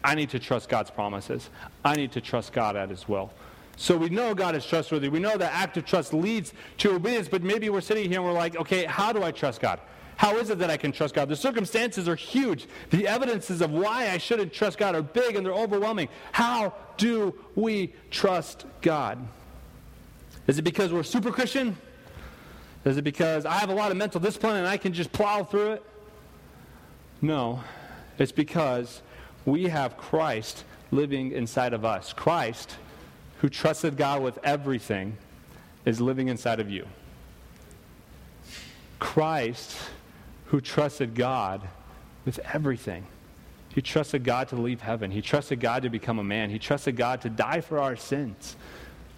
I 0.03 0.13
need 0.13 0.29
to 0.29 0.39
trust 0.39 0.69
God's 0.69 0.91
promises. 0.91 1.49
I 1.83 1.95
need 1.95 2.11
to 2.11 2.21
trust 2.21 2.53
God 2.53 2.75
at 2.75 2.91
His 2.91 3.09
will. 3.09 3.33
So 3.77 3.97
we 3.97 4.09
know 4.09 4.33
God 4.33 4.55
is 4.55 4.65
trustworthy. 4.65 5.09
We 5.09 5.19
know 5.19 5.37
that 5.37 5.53
active 5.53 5.85
trust 5.85 6.13
leads 6.13 6.53
to 6.77 6.95
obedience, 6.95 7.27
but 7.27 7.43
maybe 7.43 7.69
we're 7.69 7.81
sitting 7.81 8.09
here 8.09 8.19
and 8.19 8.27
we're 8.27 8.33
like, 8.33 8.55
okay, 8.55 8.85
how 8.85 9.11
do 9.11 9.23
I 9.23 9.31
trust 9.31 9.61
God? 9.61 9.79
How 10.17 10.37
is 10.37 10.49
it 10.49 10.59
that 10.59 10.69
I 10.69 10.77
can 10.77 10.91
trust 10.93 11.13
God? 11.13 11.27
The 11.27 11.35
circumstances 11.35 12.07
are 12.07 12.15
huge. 12.15 12.67
The 12.89 13.07
evidences 13.07 13.61
of 13.61 13.71
why 13.71 14.11
I 14.11 14.17
shouldn't 14.17 14.53
trust 14.53 14.77
God 14.77 14.95
are 14.95 15.01
big 15.01 15.35
and 15.35 15.45
they're 15.45 15.53
overwhelming. 15.53 16.07
How 16.31 16.73
do 16.97 17.35
we 17.55 17.93
trust 18.11 18.65
God? 18.81 19.17
Is 20.47 20.57
it 20.57 20.61
because 20.61 20.93
we're 20.93 21.03
super 21.03 21.31
Christian? 21.31 21.75
Is 22.85 22.97
it 22.97 23.03
because 23.03 23.45
I 23.45 23.53
have 23.55 23.69
a 23.69 23.73
lot 23.73 23.91
of 23.91 23.97
mental 23.97 24.21
discipline 24.21 24.55
and 24.55 24.67
I 24.67 24.77
can 24.77 24.93
just 24.93 25.11
plow 25.11 25.43
through 25.43 25.73
it? 25.73 25.83
No. 27.21 27.61
It's 28.17 28.31
because 28.31 29.01
we 29.45 29.65
have 29.65 29.97
Christ 29.97 30.63
living 30.91 31.31
inside 31.31 31.73
of 31.73 31.83
us. 31.83 32.13
Christ 32.13 32.77
who 33.39 33.49
trusted 33.49 33.97
God 33.97 34.21
with 34.21 34.39
everything 34.43 35.17
is 35.85 36.01
living 36.01 36.27
inside 36.27 36.59
of 36.59 36.69
you. 36.69 36.87
Christ, 38.99 39.77
who 40.45 40.61
trusted 40.61 41.15
God 41.15 41.61
with 42.25 42.39
everything. 42.39 43.05
He 43.73 43.81
trusted 43.81 44.23
God 44.23 44.47
to 44.49 44.55
leave 44.55 44.81
heaven. 44.81 45.11
He 45.11 45.21
trusted 45.21 45.59
God 45.59 45.83
to 45.83 45.89
become 45.89 46.17
a 46.17 46.23
man. 46.23 46.49
He 46.49 46.59
trusted 46.59 46.95
God 46.95 47.21
to 47.21 47.29
die 47.29 47.61
for 47.61 47.79
our 47.79 47.95
sins. 47.95 48.55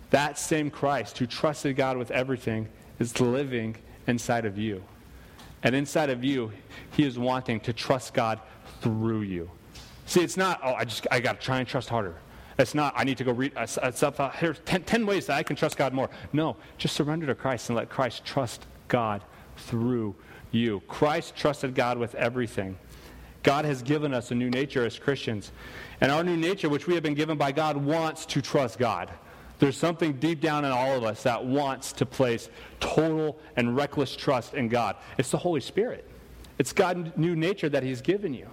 That 0.09 0.39
same 0.39 0.71
Christ 0.71 1.17
who 1.17 1.27
trusted 1.27 1.75
God 1.75 1.97
with 1.97 2.11
everything 2.11 2.67
is 2.99 3.19
living 3.19 3.75
inside 4.07 4.45
of 4.45 4.57
you. 4.57 4.83
And 5.63 5.75
inside 5.75 6.09
of 6.09 6.23
you, 6.23 6.51
he 6.91 7.03
is 7.03 7.19
wanting 7.19 7.59
to 7.61 7.73
trust 7.73 8.13
God 8.13 8.39
through 8.81 9.21
you. 9.21 9.49
See, 10.05 10.21
it's 10.21 10.37
not, 10.37 10.59
oh, 10.63 10.73
I 10.73 10.85
just, 10.85 11.05
I 11.11 11.19
got 11.19 11.39
to 11.39 11.45
try 11.45 11.59
and 11.59 11.67
trust 11.67 11.89
harder. 11.89 12.15
It's 12.57 12.73
not, 12.73 12.93
I 12.95 13.03
need 13.03 13.17
to 13.19 13.23
go 13.23 13.31
read 13.31 13.53
uh, 13.55 13.67
uh, 13.81 13.91
stuff 13.91 14.19
out. 14.19 14.35
Here's 14.35 14.59
10, 14.59 14.83
10 14.83 15.05
ways 15.05 15.27
that 15.27 15.37
I 15.37 15.43
can 15.43 15.55
trust 15.55 15.77
God 15.77 15.93
more. 15.93 16.09
No, 16.33 16.57
just 16.77 16.95
surrender 16.95 17.27
to 17.27 17.35
Christ 17.35 17.69
and 17.69 17.77
let 17.77 17.89
Christ 17.89 18.25
trust 18.25 18.65
God 18.87 19.21
through 19.57 20.15
you. 20.51 20.81
Christ 20.87 21.35
trusted 21.35 21.75
God 21.75 21.97
with 21.97 22.15
everything. 22.15 22.77
God 23.43 23.65
has 23.65 23.81
given 23.81 24.13
us 24.13 24.31
a 24.31 24.35
new 24.35 24.49
nature 24.49 24.85
as 24.85 24.97
Christians. 24.97 25.51
And 26.01 26.11
our 26.11 26.23
new 26.23 26.35
nature, 26.35 26.67
which 26.67 26.87
we 26.87 26.95
have 26.95 27.03
been 27.03 27.13
given 27.13 27.37
by 27.37 27.51
God, 27.51 27.77
wants 27.77 28.25
to 28.27 28.41
trust 28.41 28.79
God. 28.79 29.11
There's 29.59 29.77
something 29.77 30.13
deep 30.13 30.41
down 30.41 30.65
in 30.65 30.71
all 30.71 30.97
of 30.97 31.03
us 31.03 31.23
that 31.23 31.45
wants 31.45 31.91
to 31.93 32.05
place 32.05 32.49
total 32.79 33.39
and 33.55 33.75
reckless 33.75 34.15
trust 34.15 34.53
in 34.53 34.67
God. 34.67 34.95
It's 35.17 35.31
the 35.31 35.37
Holy 35.37 35.61
Spirit. 35.61 36.07
It's 36.59 36.73
God's 36.73 37.15
new 37.17 37.35
nature 37.35 37.69
that 37.69 37.83
He's 37.83 38.01
given 38.01 38.33
you. 38.33 38.47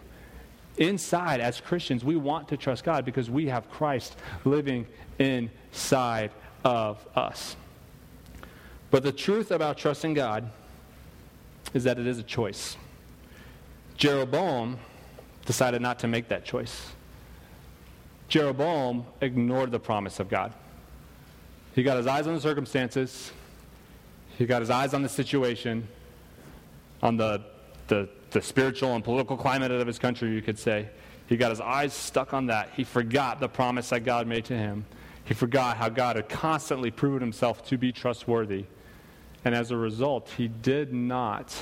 Inside, 0.76 1.40
as 1.40 1.60
Christians, 1.60 2.04
we 2.04 2.16
want 2.16 2.48
to 2.48 2.56
trust 2.56 2.84
God 2.84 3.04
because 3.04 3.30
we 3.30 3.46
have 3.46 3.70
Christ 3.70 4.16
living 4.44 4.86
inside 5.18 6.30
of 6.64 7.06
us. 7.14 7.56
But 8.90 9.02
the 9.02 9.12
truth 9.12 9.50
about 9.50 9.78
trusting 9.78 10.14
God 10.14 10.50
is 11.72 11.84
that 11.84 11.98
it 11.98 12.06
is 12.06 12.18
a 12.18 12.22
choice. 12.22 12.76
Jeroboam 13.96 14.78
decided 15.46 15.80
not 15.82 15.98
to 16.00 16.08
make 16.08 16.28
that 16.28 16.44
choice. 16.44 16.88
Jeroboam 18.28 19.04
ignored 19.20 19.70
the 19.70 19.78
promise 19.78 20.18
of 20.18 20.28
God. 20.28 20.52
He 21.74 21.82
got 21.82 21.96
his 21.96 22.06
eyes 22.06 22.26
on 22.26 22.34
the 22.34 22.40
circumstances, 22.40 23.32
he 24.38 24.46
got 24.46 24.60
his 24.60 24.70
eyes 24.70 24.94
on 24.94 25.02
the 25.02 25.08
situation, 25.08 25.86
on 27.02 27.16
the, 27.16 27.44
the, 27.88 28.08
the 28.34 28.42
spiritual 28.42 28.94
and 28.94 29.02
political 29.02 29.36
climate 29.36 29.70
of 29.70 29.86
his 29.86 29.98
country, 29.98 30.34
you 30.34 30.42
could 30.42 30.58
say. 30.58 30.88
He 31.26 31.36
got 31.36 31.50
his 31.50 31.60
eyes 31.60 31.94
stuck 31.94 32.34
on 32.34 32.46
that. 32.46 32.68
He 32.76 32.84
forgot 32.84 33.40
the 33.40 33.48
promise 33.48 33.88
that 33.90 34.00
God 34.00 34.26
made 34.26 34.44
to 34.46 34.56
him. 34.56 34.84
He 35.24 35.32
forgot 35.32 35.78
how 35.78 35.88
God 35.88 36.16
had 36.16 36.28
constantly 36.28 36.90
proven 36.90 37.20
himself 37.20 37.64
to 37.66 37.78
be 37.78 37.92
trustworthy. 37.92 38.64
And 39.44 39.54
as 39.54 39.70
a 39.70 39.76
result, 39.76 40.28
he 40.36 40.48
did 40.48 40.92
not 40.92 41.54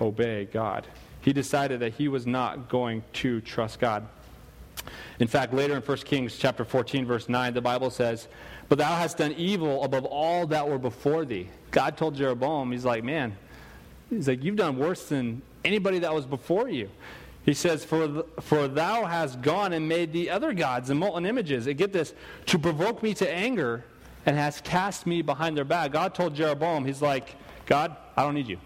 obey 0.00 0.44
God. 0.44 0.86
He 1.20 1.32
decided 1.32 1.80
that 1.80 1.94
he 1.94 2.08
was 2.08 2.26
not 2.26 2.68
going 2.68 3.02
to 3.14 3.40
trust 3.40 3.80
God. 3.80 4.06
In 5.18 5.26
fact, 5.26 5.52
later 5.52 5.74
in 5.74 5.82
1 5.82 5.96
Kings 5.98 6.36
chapter 6.38 6.64
14 6.64 7.06
verse 7.06 7.28
9, 7.28 7.54
the 7.54 7.60
Bible 7.60 7.90
says, 7.90 8.28
"But 8.68 8.78
thou 8.78 8.94
hast 8.96 9.16
done 9.16 9.32
evil 9.32 9.82
above 9.82 10.04
all 10.04 10.46
that 10.48 10.68
were 10.68 10.78
before 10.78 11.24
thee." 11.24 11.48
God 11.70 11.96
told 11.96 12.14
Jeroboam, 12.14 12.70
he's 12.70 12.84
like, 12.84 13.02
"Man, 13.02 13.36
he's 14.10 14.28
like 14.28 14.42
you've 14.42 14.56
done 14.56 14.78
worse 14.78 15.08
than 15.08 15.42
anybody 15.64 16.00
that 16.00 16.14
was 16.14 16.26
before 16.26 16.68
you." 16.68 16.90
He 17.48 17.54
says, 17.54 17.82
for, 17.82 18.26
for 18.42 18.68
thou 18.68 19.06
hast 19.06 19.40
gone 19.40 19.72
and 19.72 19.88
made 19.88 20.12
the 20.12 20.28
other 20.28 20.52
gods 20.52 20.90
and 20.90 21.00
molten 21.00 21.24
images. 21.24 21.66
And 21.66 21.78
get 21.78 21.94
this, 21.94 22.12
to 22.44 22.58
provoke 22.58 23.02
me 23.02 23.14
to 23.14 23.30
anger 23.30 23.84
and 24.26 24.36
has 24.36 24.60
cast 24.60 25.06
me 25.06 25.22
behind 25.22 25.56
their 25.56 25.64
back. 25.64 25.92
God 25.92 26.14
told 26.14 26.34
Jeroboam, 26.34 26.84
He's 26.84 27.00
like, 27.00 27.36
God, 27.64 27.96
I 28.18 28.22
don't 28.22 28.34
need 28.34 28.48
you. 28.48 28.58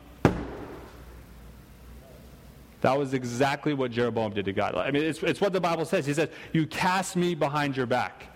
That 2.80 2.98
was 2.98 3.14
exactly 3.14 3.72
what 3.72 3.92
Jeroboam 3.92 4.34
did 4.34 4.46
to 4.46 4.52
God. 4.52 4.74
I 4.74 4.90
mean, 4.90 5.04
it's, 5.04 5.22
it's 5.22 5.40
what 5.40 5.52
the 5.52 5.60
Bible 5.60 5.84
says. 5.84 6.04
He 6.04 6.12
says, 6.12 6.30
You 6.52 6.66
cast 6.66 7.14
me 7.14 7.36
behind 7.36 7.76
your 7.76 7.86
back. 7.86 8.26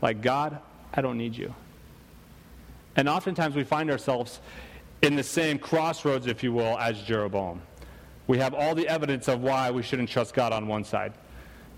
Like, 0.00 0.22
God, 0.22 0.60
I 0.94 1.00
don't 1.00 1.18
need 1.18 1.36
you. 1.36 1.52
And 2.94 3.08
oftentimes 3.08 3.56
we 3.56 3.64
find 3.64 3.90
ourselves 3.90 4.38
in 5.02 5.16
the 5.16 5.22
same 5.22 5.58
crossroads, 5.58 6.26
if 6.26 6.42
you 6.42 6.52
will, 6.52 6.78
as 6.78 7.00
Jeroboam. 7.02 7.62
We 8.26 8.38
have 8.38 8.54
all 8.54 8.74
the 8.74 8.86
evidence 8.86 9.28
of 9.28 9.40
why 9.40 9.70
we 9.70 9.82
shouldn't 9.82 10.08
trust 10.08 10.34
God 10.34 10.52
on 10.52 10.68
one 10.68 10.84
side, 10.84 11.14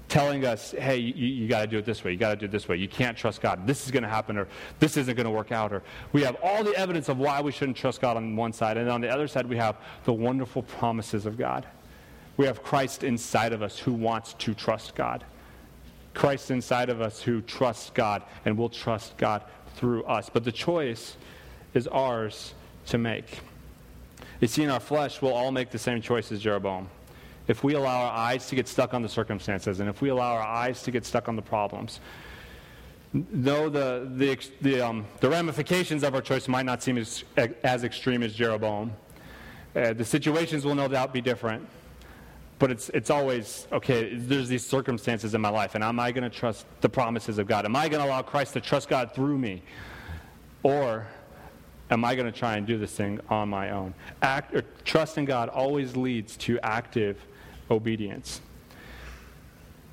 telling 0.08 0.44
us, 0.44 0.72
hey, 0.72 0.98
you, 0.98 1.26
you 1.26 1.48
got 1.48 1.62
to 1.62 1.66
do 1.66 1.78
it 1.78 1.84
this 1.84 2.04
way, 2.04 2.12
you 2.12 2.18
got 2.18 2.30
to 2.30 2.36
do 2.36 2.44
it 2.44 2.50
this 2.50 2.68
way, 2.68 2.76
you 2.76 2.88
can't 2.88 3.16
trust 3.16 3.40
God, 3.40 3.66
this 3.66 3.86
is 3.86 3.90
going 3.90 4.02
to 4.02 4.08
happen, 4.08 4.36
or 4.36 4.48
this 4.78 4.96
isn't 4.96 5.14
going 5.14 5.24
to 5.24 5.30
work 5.30 5.52
out. 5.52 5.72
Or 5.72 5.82
we 6.12 6.22
have 6.22 6.36
all 6.42 6.62
the 6.62 6.76
evidence 6.76 7.08
of 7.08 7.18
why 7.18 7.40
we 7.40 7.52
shouldn't 7.52 7.76
trust 7.76 8.00
God 8.00 8.16
on 8.16 8.36
one 8.36 8.52
side, 8.52 8.76
and 8.76 8.90
on 8.90 9.00
the 9.00 9.08
other 9.08 9.28
side, 9.28 9.46
we 9.46 9.56
have 9.56 9.76
the 10.04 10.12
wonderful 10.12 10.62
promises 10.62 11.24
of 11.24 11.38
God. 11.38 11.66
We 12.36 12.46
have 12.46 12.62
Christ 12.62 13.04
inside 13.04 13.52
of 13.52 13.62
us 13.62 13.78
who 13.78 13.92
wants 13.92 14.34
to 14.34 14.54
trust 14.54 14.94
God. 14.94 15.24
Christ 16.14 16.50
inside 16.50 16.90
of 16.90 17.00
us 17.00 17.22
who 17.22 17.40
trusts 17.40 17.90
God 17.90 18.22
and 18.44 18.58
will 18.58 18.68
trust 18.68 19.16
God 19.16 19.42
through 19.76 20.04
us. 20.04 20.28
But 20.28 20.44
the 20.44 20.52
choice 20.52 21.16
is 21.72 21.86
ours 21.88 22.54
to 22.86 22.98
make. 22.98 23.40
You 24.40 24.48
see, 24.48 24.64
in 24.64 24.70
our 24.70 24.80
flesh, 24.80 25.22
we'll 25.22 25.34
all 25.34 25.52
make 25.52 25.70
the 25.70 25.78
same 25.78 26.02
choice 26.02 26.32
as 26.32 26.40
Jeroboam. 26.40 26.88
If 27.48 27.62
we 27.62 27.74
allow 27.74 28.02
our 28.02 28.12
eyes 28.12 28.46
to 28.48 28.54
get 28.54 28.68
stuck 28.68 28.94
on 28.94 29.02
the 29.02 29.08
circumstances 29.08 29.80
and 29.80 29.88
if 29.88 30.00
we 30.00 30.08
allow 30.08 30.34
our 30.34 30.42
eyes 30.42 30.82
to 30.82 30.90
get 30.90 31.04
stuck 31.04 31.28
on 31.28 31.36
the 31.36 31.42
problems, 31.42 32.00
though 33.14 33.68
the, 33.68 34.10
the, 34.16 34.38
the, 34.60 34.80
um, 34.80 35.04
the 35.20 35.28
ramifications 35.28 36.02
of 36.02 36.14
our 36.14 36.20
choice 36.20 36.48
might 36.48 36.66
not 36.66 36.82
seem 36.82 36.98
as, 36.98 37.24
as 37.62 37.84
extreme 37.84 38.22
as 38.22 38.34
Jeroboam, 38.34 38.92
uh, 39.74 39.92
the 39.92 40.04
situations 40.04 40.64
will 40.64 40.74
no 40.74 40.88
doubt 40.88 41.12
be 41.12 41.20
different. 41.20 41.68
But 42.58 42.70
it's, 42.70 42.90
it's 42.90 43.10
always, 43.10 43.66
okay, 43.72 44.14
there's 44.14 44.48
these 44.48 44.64
circumstances 44.64 45.34
in 45.34 45.40
my 45.40 45.48
life, 45.48 45.74
and 45.74 45.82
am 45.82 45.98
I 45.98 46.12
going 46.12 46.22
to 46.22 46.30
trust 46.30 46.64
the 46.80 46.88
promises 46.88 47.38
of 47.38 47.48
God? 47.48 47.64
Am 47.64 47.74
I 47.74 47.88
going 47.88 48.00
to 48.00 48.08
allow 48.08 48.22
Christ 48.22 48.52
to 48.52 48.60
trust 48.60 48.88
God 48.88 49.12
through 49.14 49.36
me? 49.36 49.62
Or 50.62 51.06
am 51.90 52.04
I 52.04 52.14
going 52.14 52.30
to 52.30 52.36
try 52.36 52.56
and 52.56 52.66
do 52.66 52.78
this 52.78 52.92
thing 52.92 53.20
on 53.28 53.48
my 53.48 53.70
own? 53.70 53.94
Act, 54.22 54.54
trust 54.84 55.18
in 55.18 55.24
God 55.24 55.48
always 55.48 55.96
leads 55.96 56.36
to 56.38 56.58
active 56.62 57.18
obedience. 57.70 58.40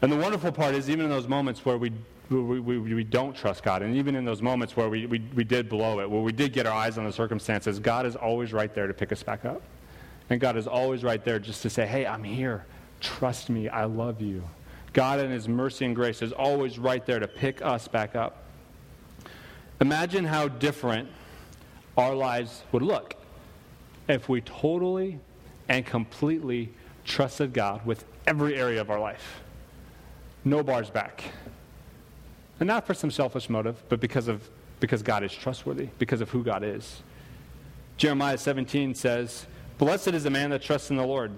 And 0.01 0.11
the 0.11 0.17
wonderful 0.17 0.51
part 0.51 0.75
is, 0.75 0.89
even 0.89 1.05
in 1.05 1.11
those 1.11 1.27
moments 1.27 1.65
where 1.65 1.77
we, 1.77 1.91
we, 2.29 2.59
we, 2.59 2.79
we 2.79 3.03
don't 3.03 3.35
trust 3.35 3.63
God, 3.63 3.81
and 3.81 3.95
even 3.95 4.15
in 4.15 4.23
those 4.23 4.41
moments 4.41 4.77
where 4.77 4.87
we, 4.87 5.05
we, 5.05 5.19
we 5.35 5.43
did 5.43 5.67
blow 5.67 5.99
it, 5.99 6.09
where 6.09 6.21
we 6.21 6.31
did 6.31 6.53
get 6.53 6.65
our 6.65 6.73
eyes 6.73 6.97
on 6.97 7.03
the 7.03 7.11
circumstances, 7.11 7.79
God 7.79 8.05
is 8.05 8.15
always 8.15 8.53
right 8.53 8.73
there 8.73 8.87
to 8.87 8.93
pick 8.93 9.11
us 9.11 9.23
back 9.23 9.43
up. 9.45 9.61
And 10.29 10.39
God 10.39 10.57
is 10.57 10.67
always 10.67 11.03
right 11.03 11.23
there 11.25 11.39
just 11.39 11.63
to 11.63 11.69
say, 11.69 11.87
hey, 11.87 12.05
I'm 12.05 12.23
here. 12.23 12.65
Trust 13.01 13.49
me. 13.49 13.67
I 13.67 13.85
love 13.85 14.21
you. 14.21 14.43
God, 14.93 15.19
in 15.19 15.31
His 15.31 15.47
mercy 15.47 15.85
and 15.85 15.95
grace, 15.95 16.21
is 16.21 16.31
always 16.31 16.77
right 16.77 17.05
there 17.05 17.19
to 17.19 17.27
pick 17.27 17.61
us 17.63 17.87
back 17.87 18.15
up. 18.15 18.43
Imagine 19.81 20.25
how 20.25 20.47
different 20.47 21.09
our 21.99 22.15
lives 22.15 22.63
would 22.71 22.81
look 22.81 23.15
if 24.07 24.27
we 24.29 24.41
totally 24.41 25.19
and 25.67 25.85
completely 25.85 26.71
trusted 27.05 27.53
God 27.53 27.85
with 27.85 28.05
every 28.25 28.55
area 28.55 28.81
of 28.81 28.89
our 28.89 28.99
life. 28.99 29.41
No 30.43 30.63
bars 30.63 30.89
back. 30.89 31.23
And 32.59 32.67
not 32.67 32.87
for 32.87 32.93
some 32.93 33.11
selfish 33.11 33.49
motive, 33.49 33.81
but 33.89 33.99
because 33.99 34.27
of 34.27 34.49
because 34.79 35.03
God 35.03 35.23
is 35.23 35.33
trustworthy, 35.33 35.89
because 35.97 36.21
of 36.21 36.29
who 36.29 36.43
God 36.43 36.63
is. 36.63 37.01
Jeremiah 37.97 38.37
17 38.37 38.95
says, 38.95 39.45
Blessed 39.77 40.09
is 40.09 40.23
the 40.23 40.29
man 40.29 40.51
that 40.51 40.61
trusts 40.61 40.89
in 40.89 40.95
the 40.95 41.05
Lord, 41.05 41.31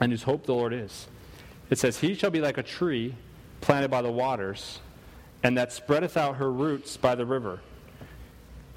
and 0.00 0.10
whose 0.10 0.24
hope 0.24 0.44
the 0.44 0.54
Lord 0.54 0.72
is. 0.72 1.06
It 1.70 1.78
says, 1.78 1.98
He 1.98 2.14
shall 2.14 2.30
be 2.30 2.40
like 2.40 2.58
a 2.58 2.64
tree 2.64 3.14
planted 3.60 3.90
by 3.90 4.02
the 4.02 4.10
waters, 4.10 4.80
and 5.44 5.56
that 5.56 5.72
spreadeth 5.72 6.16
out 6.16 6.36
her 6.36 6.50
roots 6.50 6.96
by 6.96 7.14
the 7.14 7.24
river, 7.24 7.60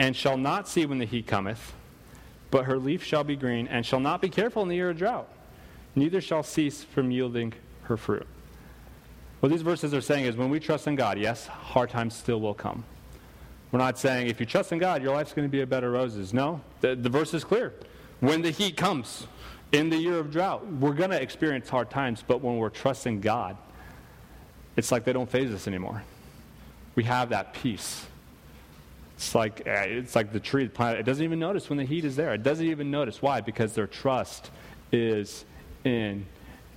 and 0.02 0.16
shall 0.16 0.36
not 0.36 0.68
see 0.68 0.84
when 0.84 0.98
the 0.98 1.06
heat 1.06 1.28
cometh, 1.28 1.74
but 2.50 2.66
her 2.66 2.80
leaf 2.80 3.04
shall 3.04 3.24
be 3.24 3.36
green, 3.36 3.68
and 3.68 3.86
shall 3.86 4.00
not 4.00 4.20
be 4.20 4.30
careful 4.30 4.64
in 4.64 4.68
the 4.68 4.74
year 4.74 4.90
of 4.90 4.98
drought, 4.98 5.28
neither 5.94 6.20
shall 6.20 6.42
cease 6.42 6.84
from 6.84 7.12
yielding 7.12 7.54
her 7.84 7.96
fruit. 7.96 8.26
What 9.42 9.50
these 9.50 9.62
verses 9.62 9.94
are 9.94 10.02
saying 10.02 10.26
is 10.26 10.36
when 10.36 10.50
we 10.50 10.60
trust 10.60 10.88
in 10.88 10.96
God, 10.96 11.20
yes, 11.20 11.46
hard 11.46 11.92
times 11.92 12.16
still 12.16 12.42
will 12.42 12.56
come. 12.56 12.84
We're 13.72 13.78
not 13.78 14.00
saying 14.00 14.26
if 14.26 14.40
you 14.40 14.48
trust 14.48 14.72
in 14.72 14.80
God, 14.80 15.04
your 15.04 15.14
life's 15.14 15.34
going 15.34 15.48
to 15.48 15.52
be 15.52 15.62
a 15.62 15.68
bed 15.68 15.84
of 15.84 15.94
roses. 15.94 16.34
No, 16.34 16.62
the, 16.80 16.96
the 16.96 17.10
verse 17.10 17.36
is 17.36 17.44
clear. 17.44 17.72
When 18.22 18.42
the 18.42 18.50
heat 18.50 18.76
comes 18.76 19.28
in 19.72 19.92
the 19.92 19.98
year 19.98 20.18
of 20.18 20.32
drought, 20.32 20.66
we're 20.66 20.94
going 20.94 21.12
to 21.12 21.22
experience 21.22 21.70
hard 21.70 21.92
times, 21.92 22.24
but 22.28 22.42
when 22.42 22.58
we're 22.58 22.70
trusting 22.70 23.22
God, 23.22 23.56
it's 24.76 24.92
like 24.92 25.04
they 25.04 25.14
don't 25.14 25.30
faze 25.30 25.52
us 25.52 25.68
anymore. 25.68 26.02
We 26.96 27.04
have 27.04 27.30
that 27.30 27.54
peace. 27.54 28.08
It's 29.22 29.36
like, 29.36 29.68
eh, 29.68 29.84
it's 29.84 30.16
like 30.16 30.34
the 30.34 30.40
tree, 30.40 30.64
the 30.64 30.72
planet, 30.72 31.00
it 31.00 31.04
doesn't 31.04 31.24
even 31.24 31.38
notice 31.38 31.70
when 31.70 31.78
the 31.78 31.86
heat 31.86 32.06
is 32.06 32.16
there. 32.16 32.34
It 32.34 32.42
doesn't 32.42 32.66
even 32.66 32.90
notice. 32.90 33.22
Why? 33.22 33.40
Because 33.40 33.74
their 33.74 33.86
trust 33.86 34.50
is 34.92 35.46
in 35.84 36.26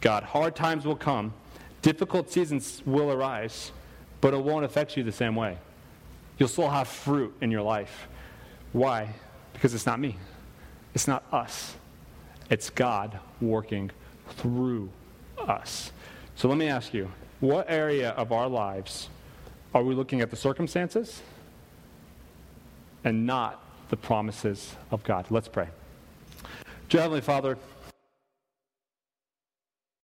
God. 0.02 0.24
Hard 0.24 0.54
times 0.54 0.85
will 0.85 0.94
come, 0.94 1.33
difficult 1.80 2.30
seasons 2.30 2.83
will 2.85 3.11
arise, 3.11 3.72
but 4.20 4.35
it 4.35 4.42
won't 4.42 4.66
affect 4.66 4.94
you 4.94 5.02
the 5.02 5.11
same 5.11 5.35
way. 5.35 5.57
You'll 6.37 6.50
still 6.50 6.68
have 6.68 6.87
fruit 6.87 7.35
in 7.40 7.50
your 7.50 7.62
life. 7.62 8.09
Why? 8.72 9.14
Because 9.54 9.72
it's 9.72 9.87
not 9.87 9.98
me. 9.98 10.18
It's 10.92 11.09
not 11.09 11.24
us, 11.33 11.76
it's 12.50 12.68
God 12.68 13.18
working 13.40 13.90
through 14.28 14.90
us. 15.38 15.92
So 16.37 16.48
let 16.48 16.59
me 16.59 16.68
ask 16.68 16.92
you 16.92 17.11
what 17.40 17.70
area 17.70 18.11
of 18.11 18.33
our 18.33 18.50
lives 18.50 19.09
are 19.74 19.83
we 19.83 19.94
looking 19.94 20.20
at 20.20 20.28
the 20.28 20.37
circumstances 20.37 21.22
and 23.05 23.27
not 23.27 23.62
the 23.90 23.97
promises 23.97 24.75
of 24.90 25.05
God? 25.05 25.27
Let's 25.31 25.49
pray. 25.49 25.69
Dear 26.88 27.03
Heavenly 27.03 27.21
Father, 27.21 27.59